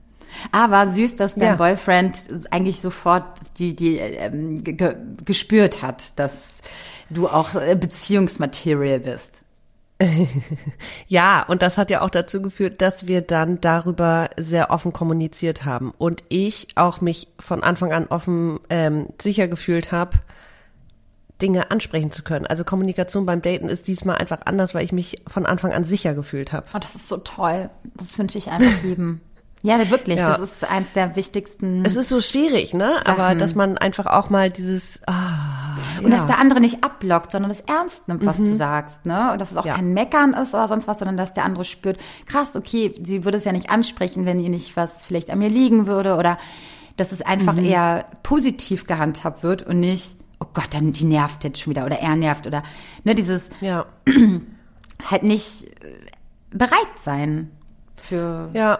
[0.50, 1.56] Aber süß, dass dein ja.
[1.56, 2.16] Boyfriend
[2.50, 3.24] eigentlich sofort
[3.58, 4.62] die, die ähm,
[5.24, 6.62] gespürt hat, dass
[7.10, 9.42] du auch äh, Beziehungsmaterial bist.
[11.08, 15.64] ja, und das hat ja auch dazu geführt, dass wir dann darüber sehr offen kommuniziert
[15.64, 20.18] haben und ich auch mich von Anfang an offen ähm, sicher gefühlt habe,
[21.40, 22.46] Dinge ansprechen zu können.
[22.46, 26.14] Also Kommunikation beim Daten ist diesmal einfach anders, weil ich mich von Anfang an sicher
[26.14, 26.66] gefühlt habe.
[26.74, 27.68] Oh, das ist so toll.
[27.94, 29.20] Das wünsche ich einfach jedem.
[29.62, 30.18] Ja, wirklich.
[30.18, 30.26] Ja.
[30.26, 31.84] Das ist eins der wichtigsten.
[31.84, 32.94] Es ist so schwierig, ne?
[33.04, 33.20] Sachen.
[33.20, 35.00] Aber dass man einfach auch mal dieses.
[35.06, 36.16] Ah, und ja.
[36.16, 38.46] dass der andere nicht abblockt, sondern das ernst nimmt, was mhm.
[38.46, 39.30] du sagst, ne?
[39.32, 39.74] Und dass es auch ja.
[39.74, 43.38] kein Meckern ist oder sonst was, sondern dass der andere spürt, krass, okay, sie würde
[43.38, 46.38] es ja nicht ansprechen, wenn ihr nicht was vielleicht an mir liegen würde oder
[46.96, 47.64] dass es einfach mhm.
[47.64, 52.00] eher positiv gehandhabt wird und nicht, oh Gott, dann die nervt jetzt schon wieder oder
[52.00, 52.64] er nervt oder
[53.04, 53.86] ne, dieses ja.
[55.10, 55.94] halt nicht äh,
[56.50, 57.50] bereit sein
[57.96, 58.78] für ja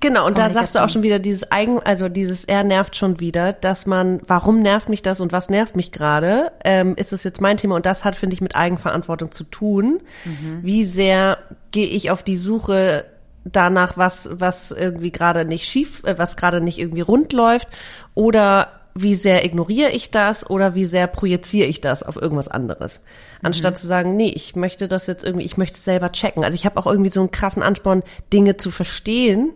[0.00, 3.18] Genau, und da sagst du auch schon wieder dieses Eigen, also dieses er nervt schon
[3.18, 6.52] wieder, dass man, warum nervt mich das und was nervt mich gerade?
[6.64, 7.76] Ähm, ist das jetzt mein Thema?
[7.76, 10.00] Und das hat, finde ich, mit Eigenverantwortung zu tun.
[10.24, 10.58] Mhm.
[10.62, 11.38] Wie sehr
[11.70, 13.04] gehe ich auf die Suche
[13.44, 17.68] danach, was, was irgendwie gerade nicht schief, äh, was gerade nicht irgendwie rund läuft?
[18.14, 23.00] Oder wie sehr ignoriere ich das oder wie sehr projiziere ich das auf irgendwas anderes?
[23.42, 23.78] Anstatt mhm.
[23.78, 26.44] zu sagen, nee, ich möchte das jetzt irgendwie, ich möchte es selber checken.
[26.44, 29.52] Also ich habe auch irgendwie so einen krassen Ansporn, Dinge zu verstehen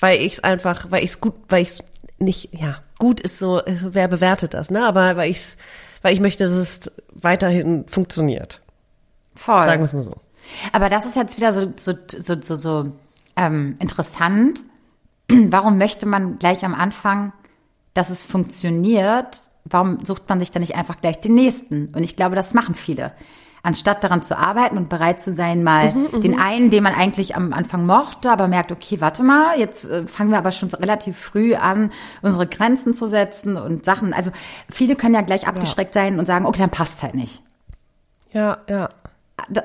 [0.00, 1.84] weil ich es einfach, weil ich es gut, weil ich es
[2.18, 4.86] nicht, ja, gut ist so, wer bewertet das, ne?
[4.86, 5.56] Aber weil ich
[6.06, 8.62] weil ich möchte, dass es weiterhin funktioniert.
[9.34, 9.64] Voll.
[9.64, 10.14] Sagen wir es mal so.
[10.72, 12.92] Aber das ist jetzt wieder so, so, so, so, so
[13.34, 14.60] ähm, interessant.
[15.28, 17.32] Warum möchte man gleich am Anfang,
[17.92, 19.40] dass es funktioniert?
[19.64, 21.88] Warum sucht man sich dann nicht einfach gleich den nächsten?
[21.88, 23.12] Und ich glaube, das machen viele
[23.66, 26.94] anstatt daran zu arbeiten und bereit zu sein, mal mhm, mhm, den einen, den man
[26.94, 30.68] eigentlich am Anfang mochte, aber merkt, okay, warte mal, jetzt äh, fangen wir aber schon
[30.70, 31.90] relativ früh an,
[32.22, 34.14] unsere Grenzen zu setzen und Sachen.
[34.14, 34.30] Also
[34.70, 36.02] viele können ja gleich abgeschreckt ja.
[36.02, 37.42] sein und sagen, okay, dann passt halt nicht.
[38.32, 38.88] Ja, ja.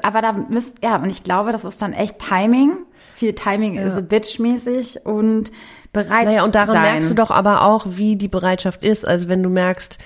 [0.02, 2.74] Aber da müsst, ja, und ich glaube, das ist dann echt Timing.
[3.14, 3.84] Viel Timing ja.
[3.84, 5.52] ist a bitch mäßig und
[5.94, 6.82] bereit Naja, und daran sein.
[6.82, 9.08] merkst du doch aber auch, wie die Bereitschaft ist.
[9.08, 10.00] Also wenn du merkst,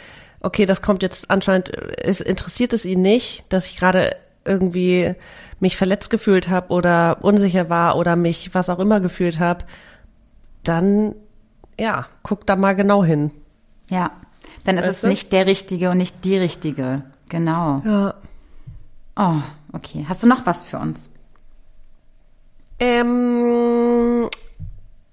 [0.46, 4.16] okay, das kommt jetzt anscheinend, es interessiert es ihn nicht, dass ich gerade
[4.46, 5.16] irgendwie
[5.60, 9.66] mich verletzt gefühlt habe oder unsicher war oder mich was auch immer gefühlt habe,
[10.64, 11.16] dann
[11.80, 13.32] ja, guck da mal genau hin.
[13.90, 14.12] Ja,
[14.64, 15.08] dann ist weißt es du?
[15.08, 17.02] nicht der Richtige und nicht die Richtige.
[17.28, 17.82] Genau.
[17.84, 18.14] Ja.
[19.16, 19.42] Oh,
[19.74, 20.06] okay.
[20.08, 21.12] Hast du noch was für uns?
[22.80, 24.30] Ähm,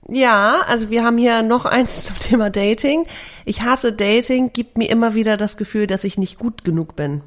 [0.08, 3.06] ja, also wir haben hier noch eins zum Thema Dating.
[3.44, 7.22] Ich hasse Dating, gibt mir immer wieder das Gefühl, dass ich nicht gut genug bin.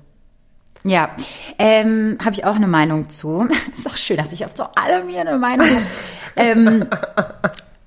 [0.84, 1.10] Ja,
[1.58, 3.48] ähm, habe ich auch eine Meinung zu.
[3.74, 5.86] ist auch schön, dass ich auf so alle mir eine Meinung habe.
[6.36, 6.86] ähm,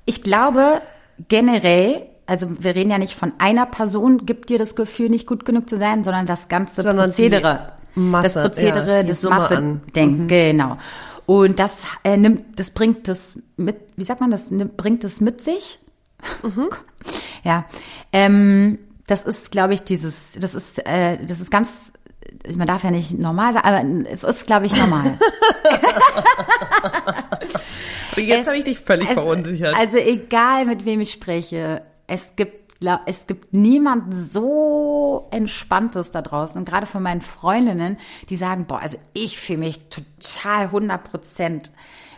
[0.05, 0.83] ich glaube
[1.29, 5.45] generell, also wir reden ja nicht von einer Person, gibt dir das Gefühl, nicht gut
[5.45, 7.73] genug zu sein, sondern das ganze sondern Prozedere.
[7.95, 10.29] Masse, das Prozedere ja, des Masse-Denken, mhm.
[10.29, 10.77] genau.
[11.29, 15.45] Und das äh, nimmt, das bringt das mit, wie sagt man das, bringt es mit
[15.45, 15.79] sich.
[16.43, 16.71] Mhm.
[17.45, 17.67] ja,
[18.15, 21.93] ähm, das ist, glaube ich, dieses, das ist, äh, das ist ganz,
[22.57, 25.19] man darf ja nicht normal sagen, aber es ist, glaube ich, normal.
[28.17, 29.77] jetzt habe ich dich völlig es, verunsichert.
[29.79, 32.68] Also egal, mit wem ich spreche, es gibt
[33.07, 36.59] es gibt niemand so entspanntes da draußen.
[36.59, 37.97] Und gerade von meinen Freundinnen,
[38.29, 41.73] die sagen, boah, also ich fühle mich total 100 Prozent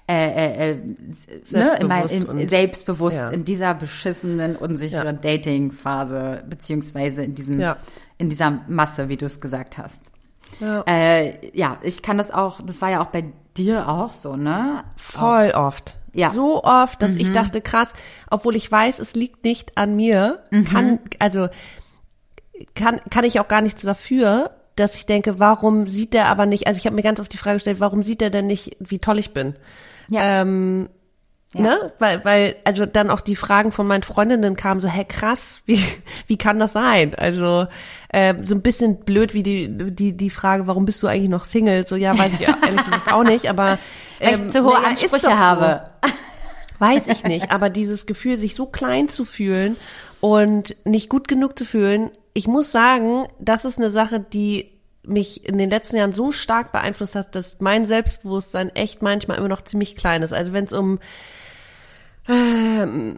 [0.06, 0.78] äh, äh,
[1.12, 3.28] selbstbewusst, ne, in mein, in, selbstbewusst ja.
[3.28, 5.36] in dieser beschissenen, unsicheren ja.
[5.36, 7.76] Dating-Phase, beziehungsweise in diesem, ja.
[8.18, 10.10] in dieser Masse, wie du es gesagt hast.
[10.58, 10.82] Ja.
[10.86, 13.24] Äh, ja, ich kann das auch, das war ja auch bei
[13.56, 14.82] dir auch so, ne?
[14.96, 15.68] Voll auch.
[15.68, 15.96] oft.
[16.14, 16.30] Ja.
[16.30, 17.20] So oft, dass mhm.
[17.20, 17.92] ich dachte, krass,
[18.30, 20.64] obwohl ich weiß, es liegt nicht an mir, mhm.
[20.64, 21.48] kann, also,
[22.74, 26.66] kann, kann ich auch gar nichts dafür, dass ich denke, warum sieht der aber nicht,
[26.66, 28.98] also ich habe mir ganz oft die Frage gestellt, warum sieht er denn nicht, wie
[28.98, 29.54] toll ich bin?
[30.08, 30.42] Ja.
[30.42, 30.88] Ähm,
[31.52, 31.62] ja.
[31.62, 31.92] Ne?
[31.98, 35.82] Weil, weil, also dann auch die Fragen von meinen Freundinnen kamen so, hä, krass, wie,
[36.26, 37.14] wie kann das sein?
[37.16, 37.66] Also
[38.08, 41.44] äh, so ein bisschen blöd wie die, die, die Frage, warum bist du eigentlich noch
[41.44, 41.86] Single?
[41.86, 43.78] So, ja, weiß ich ja, ehrlich gesagt auch nicht, aber
[44.20, 45.76] ähm, Weil ich zu hohe naja, Ansprüche habe.
[46.04, 46.10] So.
[46.78, 49.76] Weiß ich nicht, aber dieses Gefühl, sich so klein zu fühlen
[50.20, 54.70] und nicht gut genug zu fühlen, ich muss sagen, das ist eine Sache, die
[55.02, 59.48] mich in den letzten Jahren so stark beeinflusst hat, dass mein Selbstbewusstsein echt manchmal immer
[59.48, 60.32] noch ziemlich klein ist.
[60.32, 61.00] Also wenn es um
[62.82, 63.16] ähm,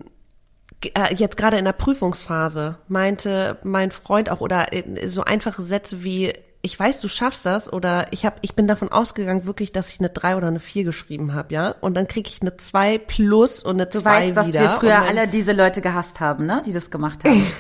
[0.95, 4.67] äh, jetzt gerade in der Prüfungsphase meinte mein Freund auch oder
[5.07, 6.33] so einfache Sätze wie
[6.65, 9.99] ich weiß, du schaffst das oder ich habe ich bin davon ausgegangen wirklich, dass ich
[9.99, 11.75] eine drei oder eine vier geschrieben habe, ja?
[11.81, 15.03] Und dann kriege ich eine zwei plus und eine du zwei weißt, dass wir früher
[15.03, 17.45] alle diese Leute gehasst haben, ne, die das gemacht haben.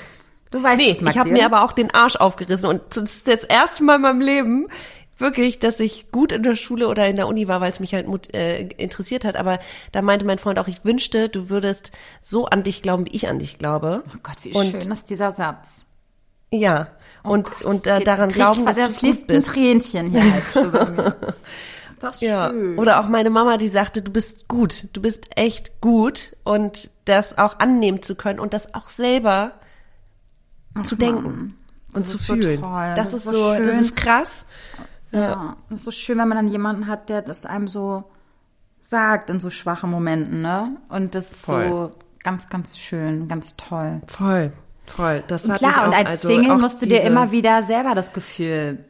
[0.53, 3.05] Du weißt nee, es, Maxi, ich habe mir aber auch den Arsch aufgerissen und das
[3.05, 4.69] ist das erste Mal in meinem Leben
[5.19, 7.95] wirklich, dass ich gut in der Schule oder in der Uni war, weil es mich
[7.95, 9.37] halt äh, interessiert hat.
[9.37, 9.59] Aber
[9.93, 13.29] da meinte mein Freund auch, ich wünschte, du würdest so an dich glauben, wie ich
[13.29, 14.03] an dich glaube.
[14.09, 15.85] Oh Gott, wie und, schön ist dieser Satz.
[16.51, 16.89] Ja,
[17.25, 19.31] oh und, Gott, und äh, daran glauben, dass du gut bist.
[19.31, 21.15] ein Tränchen hier halt.
[21.99, 22.51] Das ja.
[22.51, 22.79] schön.
[22.79, 27.39] Oder auch meine Mama, die sagte, du bist gut, du bist echt gut und das
[27.39, 29.53] auch annehmen zu können und das auch selber
[30.75, 31.57] Ach, zu denken
[31.95, 32.61] und zu fühlen.
[32.61, 33.63] So das, das, ist so, schön.
[33.63, 34.45] das ist krass.
[35.13, 35.57] Ja.
[35.69, 38.05] das ist so schön, wenn man dann jemanden hat, der das einem so
[38.81, 40.77] sagt in so schwachen Momenten, ne?
[40.89, 41.69] Und das ist Voll.
[41.69, 41.93] so
[42.23, 44.01] ganz, ganz schön, ganz toll.
[44.07, 44.53] Voll,
[44.87, 45.23] voll.
[45.29, 48.13] Das und hat klar, und als also Single musst du dir immer wieder selber das
[48.13, 48.85] Gefühl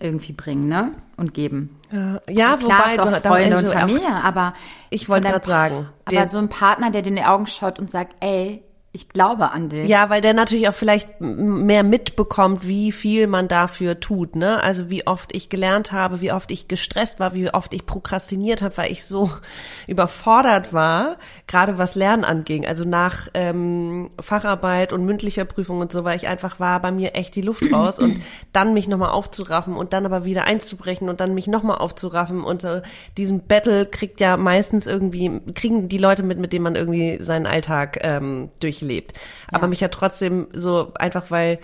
[0.00, 0.92] irgendwie bringen, ne?
[1.16, 1.78] Und geben.
[1.90, 4.54] Ja, ja und klar, wobei auch Freunde und Familie, aber
[4.90, 7.90] ich wollte gerade sagen, aber so ein Partner, der dir in die Augen schaut und
[7.90, 8.62] sagt, ey,
[8.98, 9.88] ich glaube an dich.
[9.88, 14.60] Ja, weil der natürlich auch vielleicht mehr mitbekommt, wie viel man dafür tut, ne?
[14.60, 18.60] Also wie oft ich gelernt habe, wie oft ich gestresst war, wie oft ich prokrastiniert
[18.60, 19.30] habe, weil ich so
[19.86, 22.66] überfordert war, gerade was Lernen anging.
[22.66, 27.14] Also nach ähm, Facharbeit und mündlicher Prüfung und so, weil ich einfach war bei mir
[27.14, 28.20] echt die Luft raus und
[28.52, 32.62] dann mich nochmal aufzuraffen und dann aber wieder einzubrechen und dann mich nochmal aufzuraffen und
[32.62, 32.80] so
[33.16, 37.46] diesen Battle kriegt ja meistens irgendwie, kriegen die Leute mit, mit denen man irgendwie seinen
[37.46, 39.12] Alltag ähm, durchlebt lebt.
[39.12, 39.58] Ja.
[39.58, 41.58] Aber mich hat trotzdem so einfach, weil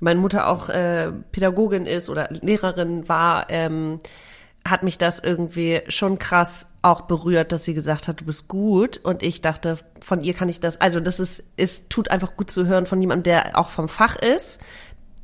[0.00, 4.00] meine Mutter auch äh, Pädagogin ist oder Lehrerin war, ähm,
[4.64, 8.98] hat mich das irgendwie schon krass auch berührt, dass sie gesagt hat, du bist gut.
[8.98, 12.50] Und ich dachte, von ihr kann ich das, also das ist, es tut einfach gut
[12.50, 14.60] zu hören von jemandem, der auch vom Fach ist,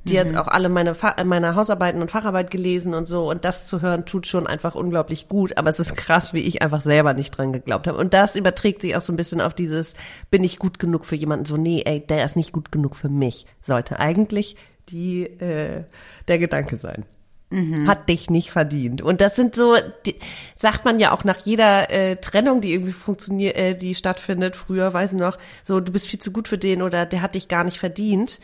[0.05, 0.19] die mhm.
[0.19, 0.95] hat auch alle meine,
[1.25, 3.31] meine Hausarbeiten und Facharbeit gelesen und so.
[3.31, 5.57] Und das zu hören, tut schon einfach unglaublich gut.
[5.57, 7.99] Aber es ist krass, wie ich einfach selber nicht dran geglaubt habe.
[7.99, 9.95] Und das überträgt sich auch so ein bisschen auf dieses,
[10.31, 11.47] bin ich gut genug für jemanden?
[11.47, 13.47] So, nee, ey, der ist nicht gut genug für mich.
[13.63, 14.57] Sollte eigentlich
[14.91, 15.85] die, äh,
[16.29, 17.07] der Gedanke sein.
[17.55, 17.87] Mhm.
[17.87, 19.01] Hat dich nicht verdient.
[19.01, 19.77] Und das sind so,
[20.07, 20.17] die,
[20.57, 24.93] sagt man ja auch nach jeder äh, Trennung, die irgendwie funktioniert, äh, die stattfindet, früher,
[24.93, 27.47] weiß ich noch, so, du bist viel zu gut für den oder der hat dich
[27.49, 28.41] gar nicht verdient.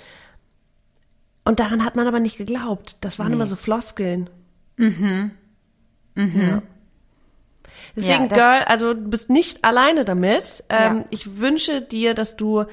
[1.45, 2.97] Und daran hat man aber nicht geglaubt.
[3.01, 3.34] Das waren nee.
[3.34, 4.28] immer so Floskeln.
[4.76, 5.32] Mhm.
[6.14, 6.41] Mhm.
[6.41, 6.62] Ja.
[7.97, 10.64] Deswegen, ja, Girl, also du bist nicht alleine damit.
[10.68, 11.05] Ähm, ja.
[11.11, 12.64] Ich wünsche dir, dass du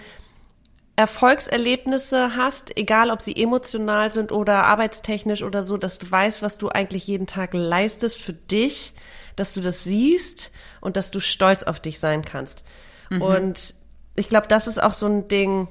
[0.96, 6.58] Erfolgserlebnisse hast, egal ob sie emotional sind oder arbeitstechnisch oder so, dass du weißt, was
[6.58, 8.94] du eigentlich jeden Tag leistest für dich,
[9.36, 10.52] dass du das siehst
[10.82, 12.64] und dass du stolz auf dich sein kannst.
[13.12, 13.22] Mhm.
[13.22, 13.76] Und
[14.16, 15.68] ich glaube, das ist auch so ein Ding,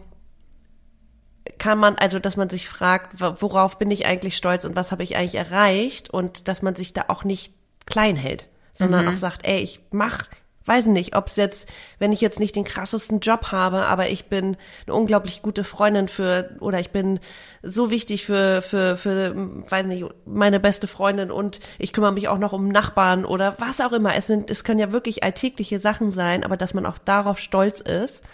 [1.58, 5.02] kann man, also dass man sich fragt, worauf bin ich eigentlich stolz und was habe
[5.02, 7.54] ich eigentlich erreicht und dass man sich da auch nicht
[7.86, 9.12] klein hält, sondern mhm.
[9.12, 10.28] auch sagt, ey, ich mach,
[10.66, 14.26] weiß nicht, ob es jetzt, wenn ich jetzt nicht den krassesten Job habe, aber ich
[14.26, 17.20] bin eine unglaublich gute Freundin für oder ich bin
[17.62, 22.38] so wichtig für für für weiß nicht, meine beste Freundin und ich kümmere mich auch
[22.38, 24.14] noch um Nachbarn oder was auch immer.
[24.16, 27.80] Es sind es können ja wirklich alltägliche Sachen sein, aber dass man auch darauf stolz
[27.80, 28.24] ist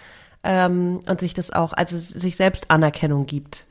[0.44, 3.66] ähm, und sich das auch, also sich selbst Anerkennung gibt.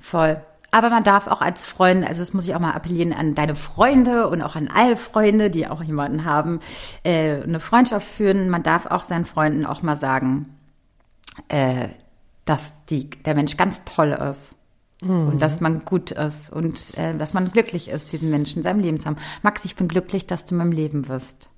[0.00, 0.40] Voll.
[0.70, 3.56] Aber man darf auch als Freund, also das muss ich auch mal appellieren an deine
[3.56, 6.60] Freunde und auch an alle Freunde, die auch jemanden haben,
[7.04, 8.50] äh, eine Freundschaft führen.
[8.50, 10.54] Man darf auch seinen Freunden auch mal sagen,
[11.48, 11.88] äh,
[12.44, 14.54] dass die, der Mensch ganz toll ist.
[15.02, 15.28] Mhm.
[15.28, 18.80] Und dass man gut ist und äh, dass man glücklich ist, diesen Menschen in seinem
[18.80, 19.16] Leben zu haben.
[19.42, 21.48] Max, ich bin glücklich, dass du in meinem Leben bist.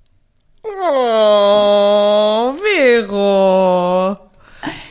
[0.63, 4.30] Oh, Vero.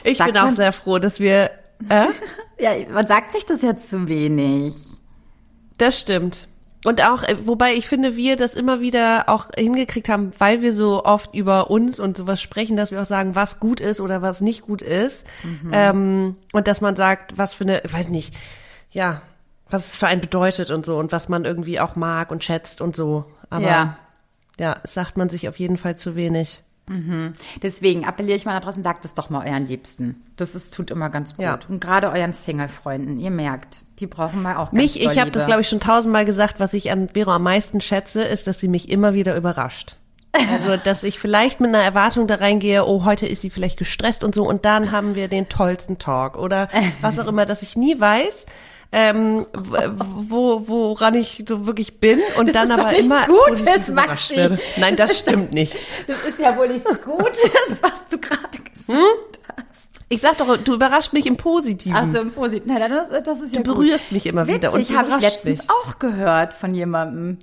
[0.04, 1.50] Ich Sagt bin auch sehr froh, dass wir.
[1.88, 2.06] Äh?
[2.58, 4.74] ja, man sagt sich das jetzt zu wenig.
[5.78, 6.46] Das stimmt.
[6.84, 10.72] Und auch, äh, wobei ich finde, wir das immer wieder auch hingekriegt haben, weil wir
[10.72, 14.22] so oft über uns und sowas sprechen, dass wir auch sagen, was gut ist oder
[14.22, 15.26] was nicht gut ist.
[15.42, 15.70] Mhm.
[15.72, 18.34] Ähm, und dass man sagt, was für eine, weiß nicht,
[18.90, 19.20] ja,
[19.68, 22.80] was es für einen bedeutet und so und was man irgendwie auch mag und schätzt
[22.80, 23.26] und so.
[23.50, 23.98] Aber ja,
[24.58, 26.62] ja sagt man sich auf jeden Fall zu wenig.
[26.90, 27.34] Mhm.
[27.62, 30.22] Deswegen appelliere ich mal da draußen, sagt es doch mal euren Liebsten.
[30.36, 31.44] Das ist, tut immer ganz gut.
[31.44, 31.58] Ja.
[31.68, 35.46] Und gerade euren Single-Freunden, ihr merkt, die brauchen mal auch ganz Mich, ich habe das,
[35.46, 38.68] glaube ich, schon tausendmal gesagt, was ich an Vero am meisten schätze, ist, dass sie
[38.68, 39.98] mich immer wieder überrascht.
[40.32, 44.24] Also, dass ich vielleicht mit einer Erwartung da reingehe, oh, heute ist sie vielleicht gestresst
[44.24, 46.68] und so, und dann haben wir den tollsten Talk oder
[47.00, 48.46] was auch immer, dass ich nie weiß,
[48.92, 54.36] ähm, wo, woran ich so wirklich bin und das dann aber immer Gutes, Maxi.
[54.36, 54.58] Werde.
[54.78, 55.76] Nein, das stimmt nicht.
[56.06, 58.96] Das ist ja wohl nichts Gutes, was du gerade gesagt hm?
[59.56, 59.90] hast.
[60.08, 61.96] Ich sag doch, du überrascht mich im Positiven.
[61.96, 62.74] Ach so, im Positiven.
[62.74, 64.12] Nein, das, das ist ja Du berührst gut.
[64.12, 65.70] mich immer Witzig, wieder und habe ich letztens mich.
[65.70, 67.38] auch gehört von jemandem.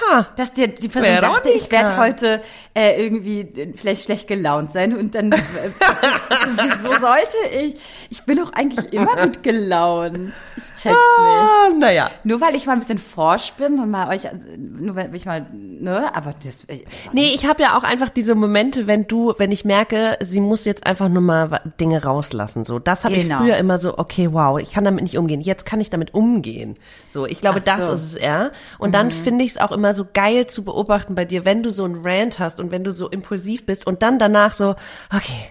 [0.00, 1.34] Ha, dass dir die Person Veronika.
[1.34, 5.36] dachte, ich werde heute äh, irgendwie äh, vielleicht schlecht gelaunt sein und dann äh,
[6.56, 7.76] wieso sollte ich?
[8.08, 10.32] Ich bin doch eigentlich immer gut gelaunt.
[10.56, 11.80] Ich check's ah, nicht.
[11.80, 12.10] Naja.
[12.24, 14.22] Nur weil ich mal ein bisschen forsch bin und mal euch,
[14.56, 16.64] nur weil ich mal, ne, aber das.
[16.68, 20.40] Ich, nee, ich habe ja auch einfach diese Momente, wenn du, wenn ich merke, sie
[20.40, 22.64] muss jetzt einfach nur mal Dinge rauslassen.
[22.64, 23.36] So, das habe genau.
[23.36, 25.42] ich früher immer so, okay, wow, ich kann damit nicht umgehen.
[25.42, 26.76] Jetzt kann ich damit umgehen.
[27.08, 27.66] So, ich glaube, so.
[27.66, 28.52] das ist es eher.
[28.78, 28.92] Und mhm.
[28.92, 31.84] dann finde ich es auch immer so geil zu beobachten bei dir, wenn du so
[31.84, 34.76] einen Rant hast und wenn du so impulsiv bist und dann danach so,
[35.14, 35.50] okay,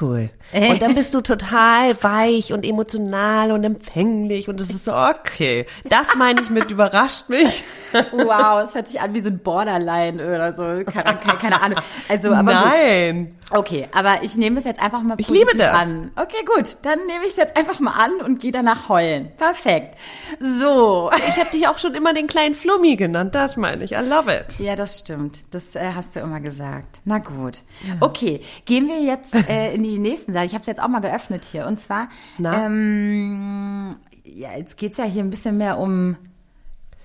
[0.00, 0.30] cool.
[0.52, 5.66] Und dann bist du total weich und emotional und empfänglich und es ist so, okay.
[5.88, 7.64] Das meine ich mit überrascht mich.
[8.12, 10.62] Wow, es hört sich an wie so ein Borderline oder so.
[10.90, 11.78] Keine, keine, keine Ahnung.
[12.08, 13.26] Also, aber Nein.
[13.26, 13.41] Gut.
[13.52, 15.74] Okay, aber ich nehme es jetzt einfach mal ich liebe das.
[15.74, 16.10] an.
[16.16, 16.78] Okay, gut.
[16.82, 19.30] Dann nehme ich es jetzt einfach mal an und gehe danach heulen.
[19.36, 19.96] Perfekt.
[20.40, 21.10] So.
[21.32, 23.34] Ich habe dich auch schon immer den kleinen Flummi genannt.
[23.34, 23.92] Das meine ich.
[23.92, 24.58] I love it.
[24.58, 25.54] Ja, das stimmt.
[25.54, 27.00] Das äh, hast du immer gesagt.
[27.04, 27.62] Na gut.
[27.86, 27.94] Ja.
[28.00, 30.46] Okay, gehen wir jetzt äh, in die nächsten Seite.
[30.46, 31.66] Ich habe es jetzt auch mal geöffnet hier.
[31.66, 36.16] Und zwar, ähm, ja, jetzt geht's ja hier ein bisschen mehr um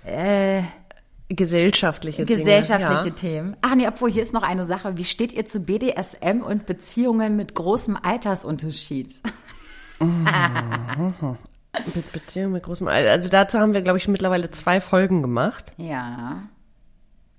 [0.06, 0.62] äh,
[1.30, 3.16] gesellschaftliche gesellschaftliche Dinge.
[3.16, 3.58] Themen.
[3.62, 4.98] Ach nee, obwohl hier ist noch eine Sache.
[4.98, 9.16] Wie steht ihr zu BDSM und Beziehungen mit großem Altersunterschied?
[11.96, 13.12] mit Beziehungen mit großem Alter.
[13.12, 15.74] Also dazu haben wir, glaube ich, mittlerweile zwei Folgen gemacht.
[15.78, 16.44] Ja.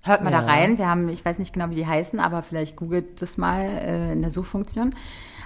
[0.03, 0.41] Hört mal ja.
[0.41, 0.77] da rein.
[0.77, 4.11] Wir haben, ich weiß nicht genau, wie die heißen, aber vielleicht googelt das mal äh,
[4.13, 4.93] in der Suchfunktion.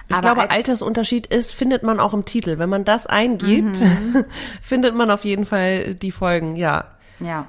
[0.08, 2.58] Ich aber glaube, Altersunterschied ist, findet man auch im Titel.
[2.58, 4.24] Wenn man das eingibt, mhm.
[4.60, 6.84] findet man auf jeden Fall die Folgen, ja.
[7.20, 7.46] Ja.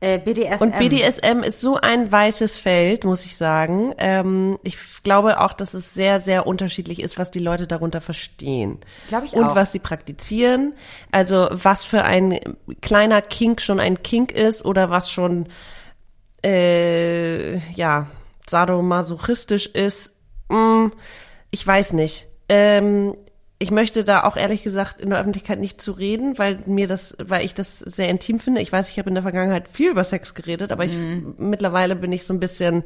[0.00, 0.62] Äh, BDSM.
[0.62, 3.94] Und BDSM ist so ein weites Feld, muss ich sagen.
[3.96, 8.78] Ähm, ich glaube auch, dass es sehr, sehr unterschiedlich ist, was die Leute darunter verstehen.
[9.08, 9.54] Glaube ich Und auch.
[9.54, 10.74] was sie praktizieren.
[11.12, 12.38] Also was für ein
[12.82, 15.48] kleiner Kink schon ein Kink ist oder was schon
[16.44, 18.06] äh, ja
[18.46, 20.12] sadomasochistisch ist.
[20.50, 20.92] Mh, mm,
[21.50, 22.28] ich weiß nicht.
[22.50, 23.14] Ähm,
[23.58, 27.16] ich möchte da auch ehrlich gesagt in der Öffentlichkeit nicht zu reden, weil mir das,
[27.18, 28.60] weil ich das sehr intim finde.
[28.60, 31.34] Ich weiß, ich habe in der Vergangenheit viel über Sex geredet, aber ich mhm.
[31.38, 32.84] mittlerweile bin ich so ein bisschen,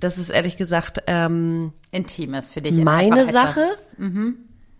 [0.00, 2.74] das ist ehrlich gesagt ähm, intimes für dich.
[2.74, 3.60] Meine Sache.
[3.60, 4.36] Etwas, mhm.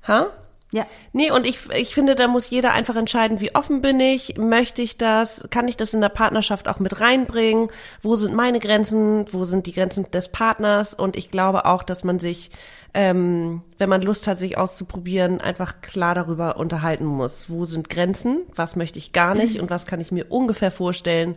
[0.07, 0.27] Ha?
[0.73, 0.87] Ja.
[1.13, 4.81] Nee, und ich, ich finde, da muss jeder einfach entscheiden, wie offen bin ich, möchte
[4.81, 7.69] ich das, kann ich das in der Partnerschaft auch mit reinbringen,
[8.01, 12.05] wo sind meine Grenzen, wo sind die Grenzen des Partners und ich glaube auch, dass
[12.05, 12.51] man sich
[12.95, 17.49] ähm, wenn man Lust hat, sich auszuprobieren, einfach klar darüber unterhalten muss.
[17.49, 18.43] Wo sind Grenzen?
[18.55, 19.61] Was möchte ich gar nicht?
[19.61, 21.35] Und was kann ich mir ungefähr vorstellen?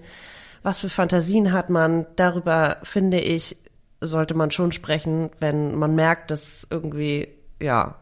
[0.64, 2.08] Was für Fantasien hat man?
[2.18, 3.58] Darüber finde ich,
[4.02, 7.30] sollte man schon sprechen, wenn man merkt, dass irgendwie,
[7.62, 7.96] ja,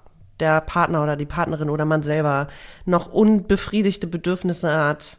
[0.44, 2.48] der Partner oder die Partnerin oder man selber
[2.86, 5.18] noch unbefriedigte Bedürfnisse hat,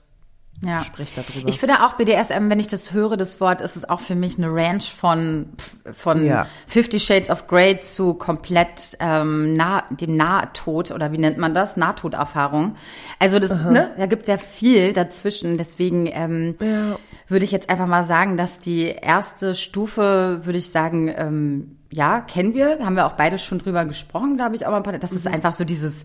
[0.63, 0.81] ja.
[0.81, 1.49] spricht darüber.
[1.49, 4.37] Ich finde auch BDSM, wenn ich das höre, das Wort, ist es auch für mich
[4.39, 5.47] eine Range von
[5.93, 6.47] von ja.
[6.67, 11.77] Fifty Shades of Grey zu komplett ähm, nah, dem Nahtod oder wie nennt man das?
[11.77, 12.77] Nahtoderfahrung.
[13.19, 13.71] Also das, Aha.
[13.71, 15.57] ne, da gibt es ja viel dazwischen.
[15.57, 16.99] Deswegen ähm, ja.
[17.29, 22.21] würde ich jetzt einfach mal sagen, dass die erste Stufe, würde ich sagen, ähm, ja,
[22.21, 24.99] kennen wir, haben wir auch beide schon drüber gesprochen, glaube ich, auch mal ein paar.
[24.99, 25.19] Das mhm.
[25.19, 26.03] ist einfach so dieses,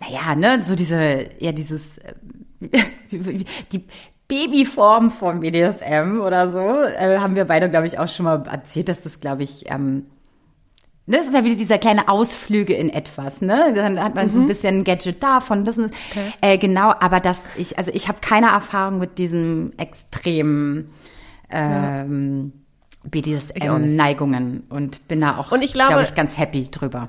[0.00, 2.14] naja, ne, so diese, ja, dieses äh,
[3.72, 3.84] die
[4.26, 8.88] Babyform von BDSM oder so, äh, haben wir beide, glaube ich, auch schon mal erzählt,
[8.88, 10.06] dass das, glaube ich, ähm,
[11.06, 13.72] Das ist ja wie dieser kleine Ausflüge in etwas, ne?
[13.74, 14.30] Dann hat man mhm.
[14.30, 14.48] so ein mhm.
[14.48, 15.92] bisschen Gadget davon, Business.
[16.10, 16.32] Okay.
[16.40, 20.90] Äh, genau, aber dass ich, also ich habe keine Erfahrung mit diesem extremen
[21.50, 22.67] ähm, ja.
[23.10, 27.08] BDSM-Neigungen und bin da auch, und ich glaube, glaub ich, ganz happy drüber.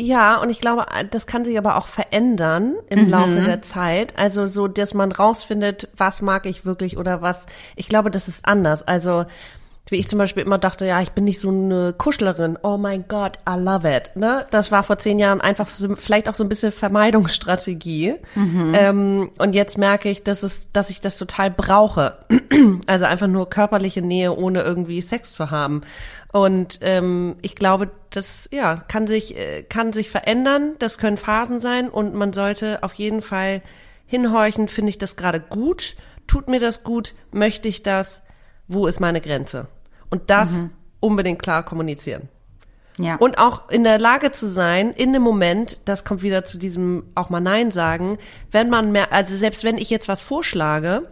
[0.00, 3.10] Ja, und ich glaube, das kann sich aber auch verändern im mhm.
[3.10, 4.16] Laufe der Zeit.
[4.16, 7.46] Also so, dass man rausfindet, was mag ich wirklich oder was.
[7.74, 8.86] Ich glaube, das ist anders.
[8.86, 9.24] Also
[9.90, 12.58] wie ich zum Beispiel immer dachte, ja, ich bin nicht so eine Kuschlerin.
[12.62, 14.12] Oh mein Gott, I love it.
[14.14, 14.44] Ne?
[14.50, 18.16] Das war vor zehn Jahren einfach so, vielleicht auch so ein bisschen Vermeidungsstrategie.
[18.34, 18.72] Mhm.
[18.74, 22.18] Ähm, und jetzt merke ich, dass es, dass ich das total brauche.
[22.86, 25.82] also einfach nur körperliche Nähe, ohne irgendwie Sex zu haben.
[26.32, 30.74] Und ähm, ich glaube, das ja kann sich äh, kann sich verändern.
[30.78, 33.62] Das können Phasen sein und man sollte auf jeden Fall
[34.06, 34.68] hinhorchen.
[34.68, 35.96] Finde ich das gerade gut?
[36.26, 37.14] Tut mir das gut?
[37.32, 38.22] Möchte ich das?
[38.66, 39.68] Wo ist meine Grenze?
[40.10, 40.70] Und das mhm.
[41.00, 42.28] unbedingt klar kommunizieren.
[42.98, 43.16] Ja.
[43.16, 47.04] Und auch in der Lage zu sein, in dem Moment, das kommt wieder zu diesem
[47.14, 48.18] auch mal Nein sagen,
[48.50, 51.08] wenn man mehr, also selbst wenn ich jetzt was vorschlage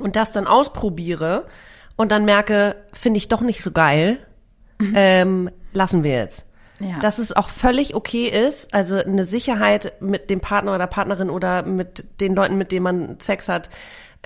[0.00, 1.46] und das dann ausprobiere
[1.94, 4.18] und dann merke, finde ich doch nicht so geil,
[4.78, 4.92] mhm.
[4.96, 6.44] ähm, lassen wir jetzt.
[6.78, 6.98] Ja.
[6.98, 11.62] Dass es auch völlig okay ist, also eine Sicherheit mit dem Partner oder Partnerin oder
[11.62, 13.70] mit den Leuten, mit denen man Sex hat,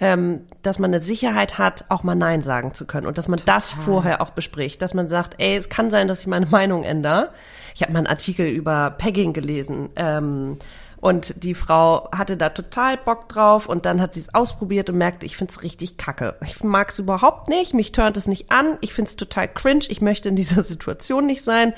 [0.01, 3.39] ähm, dass man eine Sicherheit hat, auch mal Nein sagen zu können und dass man
[3.39, 3.57] Total.
[3.57, 6.85] das vorher auch bespricht, dass man sagt, ey, es kann sein, dass ich meine Meinung
[6.85, 7.31] ändere.
[7.75, 9.91] Ich habe mal einen Artikel über Pegging gelesen.
[9.97, 10.59] Ähm,
[11.01, 14.99] und die Frau hatte da total Bock drauf und dann hat sie es ausprobiert und
[14.99, 16.37] merkte, ich find's richtig kacke.
[16.45, 20.29] Ich mag's überhaupt nicht, mich turnt es nicht an, ich find's total cringe, ich möchte
[20.29, 21.73] in dieser Situation nicht sein.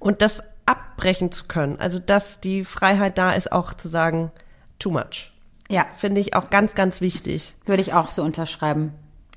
[0.00, 4.32] Und das abbrechen zu können, also dass die Freiheit da ist, auch zu sagen,
[4.80, 5.32] too much.
[5.68, 5.86] Ja.
[5.96, 7.54] Finde ich auch ganz, ganz wichtig.
[7.64, 8.92] Würde ich auch so unterschreiben.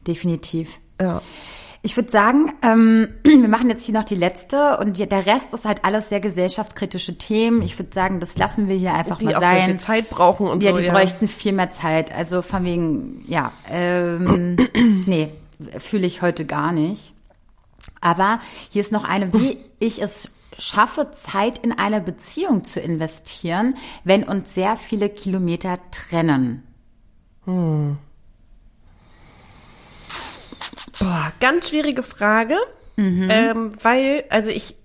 [0.08, 0.80] Definitiv.
[1.00, 1.22] Ja.
[1.82, 5.66] Ich würde sagen, ähm, wir machen jetzt hier noch die letzte und der Rest ist
[5.66, 7.62] halt alles sehr gesellschaftskritische Themen.
[7.62, 9.56] Ich würde sagen, das lassen wir hier einfach die mal auch sein.
[9.56, 10.78] Sehr viel Zeit brauchen und ja, so.
[10.78, 12.14] Die ja, die bräuchten viel mehr Zeit.
[12.14, 14.58] Also von wegen, ja, ähm,
[15.06, 15.32] nee,
[15.78, 17.14] fühle ich heute gar nicht.
[18.02, 23.76] Aber hier ist noch eine, wie ich es schaffe, Zeit in eine Beziehung zu investieren,
[24.04, 26.64] wenn uns sehr viele Kilometer trennen?
[27.46, 27.98] Hm.
[31.00, 32.58] Boah, ganz schwierige Frage,
[32.98, 33.30] mhm.
[33.32, 34.76] ähm, weil, also ich,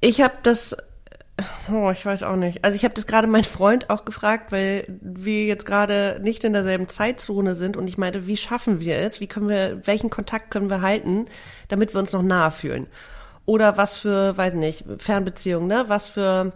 [0.00, 0.76] ich habe das
[1.70, 2.64] Oh, ich weiß auch nicht.
[2.64, 6.52] Also ich habe das gerade meinen Freund auch gefragt, weil wir jetzt gerade nicht in
[6.52, 9.20] derselben Zeitzone sind und ich meinte, wie schaffen wir es?
[9.20, 11.26] Wie können wir, welchen Kontakt können wir halten,
[11.68, 12.88] damit wir uns noch nahe fühlen?
[13.46, 15.84] Oder was für, weiß nicht, Fernbeziehungen, ne?
[15.86, 16.52] Was für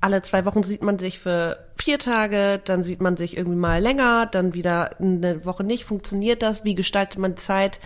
[0.00, 3.80] alle zwei Wochen sieht man sich für vier Tage, dann sieht man sich irgendwie mal
[3.80, 5.84] länger, dann wieder eine Woche nicht.
[5.84, 6.64] Funktioniert das?
[6.64, 7.78] Wie gestaltet man Zeit?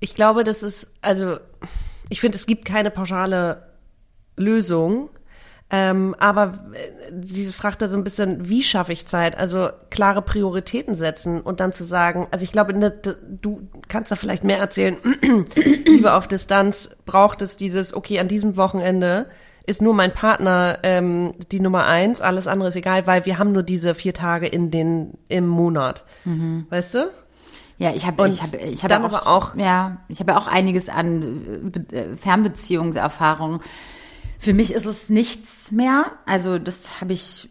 [0.00, 1.38] Ich glaube, das ist, also
[2.08, 3.68] ich finde, es gibt keine pauschale
[4.36, 5.10] Lösung
[5.74, 9.38] ähm, aber äh, sie fragt da so ein bisschen, wie schaffe ich Zeit?
[9.38, 14.16] Also klare Prioritäten setzen und dann zu sagen, also ich glaube, ne, du kannst da
[14.16, 14.98] vielleicht mehr erzählen.
[15.86, 19.26] Liebe auf Distanz braucht es dieses, okay, an diesem Wochenende
[19.66, 23.52] ist nur mein Partner ähm, die Nummer eins, alles andere ist egal, weil wir haben
[23.52, 26.04] nur diese vier Tage in den im Monat.
[26.26, 26.66] Mhm.
[26.68, 27.10] Weißt du?
[27.78, 31.72] Ja, ich habe ich habe ich habe auch, auch ja, ich habe auch einiges an
[31.92, 33.60] äh, Fernbeziehungserfahrungen
[34.42, 36.06] für mich ist es nichts mehr.
[36.26, 37.48] Also das habe ich,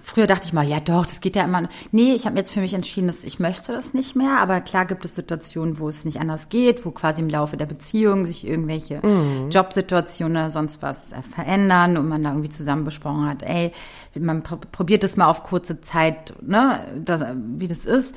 [0.00, 1.68] früher dachte ich mal, ja doch, das geht ja immer.
[1.90, 4.38] Nee, ich habe jetzt für mich entschieden, dass ich möchte das nicht mehr.
[4.38, 7.66] Aber klar gibt es Situationen, wo es nicht anders geht, wo quasi im Laufe der
[7.66, 9.50] Beziehung sich irgendwelche mhm.
[9.50, 13.72] Jobsituationen oder sonst was äh, verändern und man da irgendwie zusammen besprochen hat, ey,
[14.16, 17.20] man probiert es mal auf kurze Zeit, ne, das,
[17.56, 18.14] wie das ist.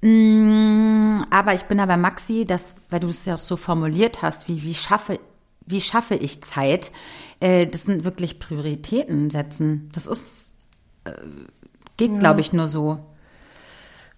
[0.00, 4.22] Mm, aber ich bin da bei Maxi, dass, weil du es ja auch so formuliert
[4.22, 5.20] hast, wie, wie schaffe,
[5.70, 6.92] wie schaffe ich Zeit?
[7.40, 9.90] äh, das sind wirklich Prioritäten setzen.
[9.92, 10.50] Das ist,
[11.04, 11.12] äh,
[11.96, 12.18] geht, ja.
[12.18, 13.00] glaube ich, nur so.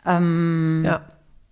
[0.05, 1.03] Ähm, ja.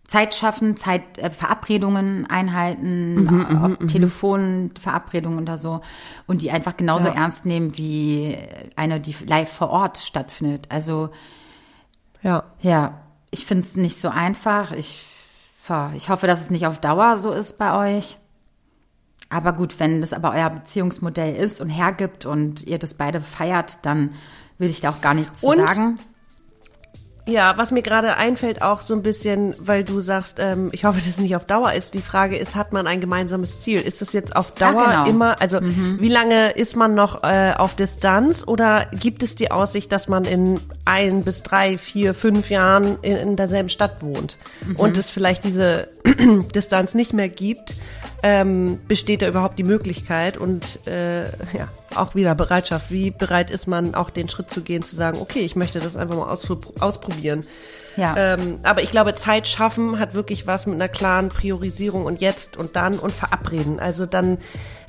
[0.06, 3.86] Zeit schaffen, Zeit, äh, Verabredungen einhalten, mhm, mhm ob mhm.
[3.86, 5.82] Telefonverabredungen oder so
[6.26, 7.14] und die einfach genauso ja.
[7.14, 8.36] ernst nehmen wie
[8.74, 10.66] eine, die live vor Ort stattfindet.
[10.68, 11.10] Also
[12.22, 14.72] ja, ja, ich finde es nicht so einfach.
[14.72, 15.06] Ich,
[15.94, 18.18] ich hoffe, dass es nicht auf Dauer so ist bei euch.
[19.30, 23.78] Aber gut, wenn das aber euer Beziehungsmodell ist und hergibt und ihr das beide feiert,
[23.82, 24.10] dann
[24.58, 25.98] will ich da auch gar nichts zu und, sagen.
[27.26, 30.98] Ja, was mir gerade einfällt, auch so ein bisschen, weil du sagst, ähm, ich hoffe,
[30.98, 31.94] dass es nicht auf Dauer ist.
[31.94, 33.80] Die Frage ist, hat man ein gemeinsames Ziel?
[33.80, 35.08] Ist das jetzt auf Dauer ja, genau.
[35.08, 35.98] immer, also mhm.
[36.00, 40.24] wie lange ist man noch äh, auf Distanz oder gibt es die Aussicht, dass man
[40.24, 44.76] in ein bis drei, vier, fünf Jahren in, in derselben Stadt wohnt mhm.
[44.76, 45.88] und es vielleicht diese
[46.54, 47.74] Distanz nicht mehr gibt?
[48.22, 52.90] Ähm, besteht da überhaupt die Möglichkeit und äh, ja, auch wieder Bereitschaft.
[52.90, 55.96] Wie bereit ist man, auch den Schritt zu gehen, zu sagen, okay, ich möchte das
[55.96, 56.28] einfach mal
[56.80, 57.44] ausprobieren.
[57.96, 58.14] Ja.
[58.16, 62.56] Ähm, aber ich glaube, Zeit schaffen hat wirklich was mit einer klaren Priorisierung und jetzt
[62.56, 63.80] und dann und verabreden.
[63.80, 64.38] Also dann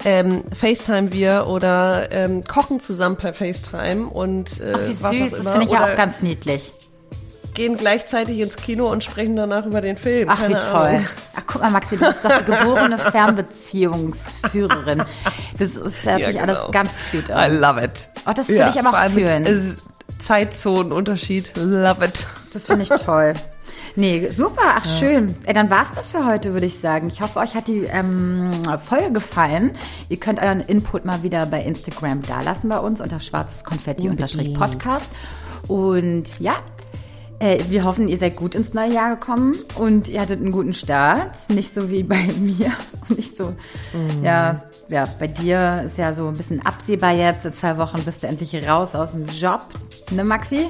[0.06, 5.50] ähm, FaceTime wir oder ähm, kochen zusammen per FaceTime und äh, Ach, wie süß, das
[5.50, 6.74] finde ich ja auch ganz niedlich
[7.54, 10.30] gehen gleichzeitig ins Kino und sprechen danach über den Film.
[10.30, 10.88] Ach, Keine wie toll.
[10.88, 11.08] Ahnung.
[11.36, 15.04] Ach, guck mal, Maxi, du bist doch die geborene Fernbeziehungsführerin.
[15.60, 16.44] Das ist ja, ja genau.
[16.44, 17.30] alles ganz cute.
[17.30, 18.08] I love it.
[18.26, 19.44] Oh, das finde ja, ich aber auch fühlen.
[19.44, 19.78] Mit,
[20.20, 21.54] Zeitzonenunterschied.
[21.58, 22.28] Love it.
[22.54, 23.34] Das finde ich toll.
[23.96, 24.92] Nee, super, ach ja.
[25.00, 25.36] schön.
[25.46, 27.08] Ey, dann war's das für heute, würde ich sagen.
[27.08, 29.76] Ich hoffe, euch hat die ähm, Folge gefallen.
[30.08, 35.10] Ihr könnt euren Input mal wieder bei Instagram dalassen bei uns unter schwarzes Konfetti-Podcast.
[35.68, 36.56] Und ja,
[37.42, 40.74] äh, wir hoffen, ihr seid gut ins neue Jahr gekommen und ihr hattet einen guten
[40.74, 41.50] Start.
[41.50, 42.72] Nicht so wie bei mir.
[43.10, 44.24] Nicht so, mhm.
[44.24, 47.46] ja, ja, bei dir ist ja so ein bisschen absehbar jetzt.
[47.46, 49.62] In zwei Wochen bist du endlich raus aus dem Job,
[50.12, 50.68] ne, Maxi?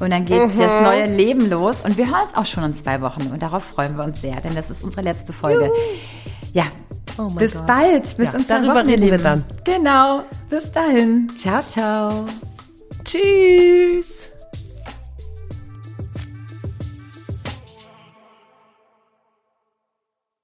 [0.00, 0.58] Und dann geht mhm.
[0.58, 1.82] das neue Leben los.
[1.82, 3.28] Und wir hören uns auch schon in zwei Wochen.
[3.32, 5.66] Und darauf freuen wir uns sehr, denn das ist unsere letzte Folge.
[5.66, 5.74] Juhu.
[6.52, 6.64] Ja,
[7.18, 7.66] oh bis God.
[7.66, 8.16] bald.
[8.16, 9.44] Bis ja, in zwei darüber Wochen, reden wir dann.
[9.64, 10.22] Genau.
[10.48, 11.28] Bis dahin.
[11.36, 12.24] Ciao, ciao.
[13.04, 14.23] Tschüss.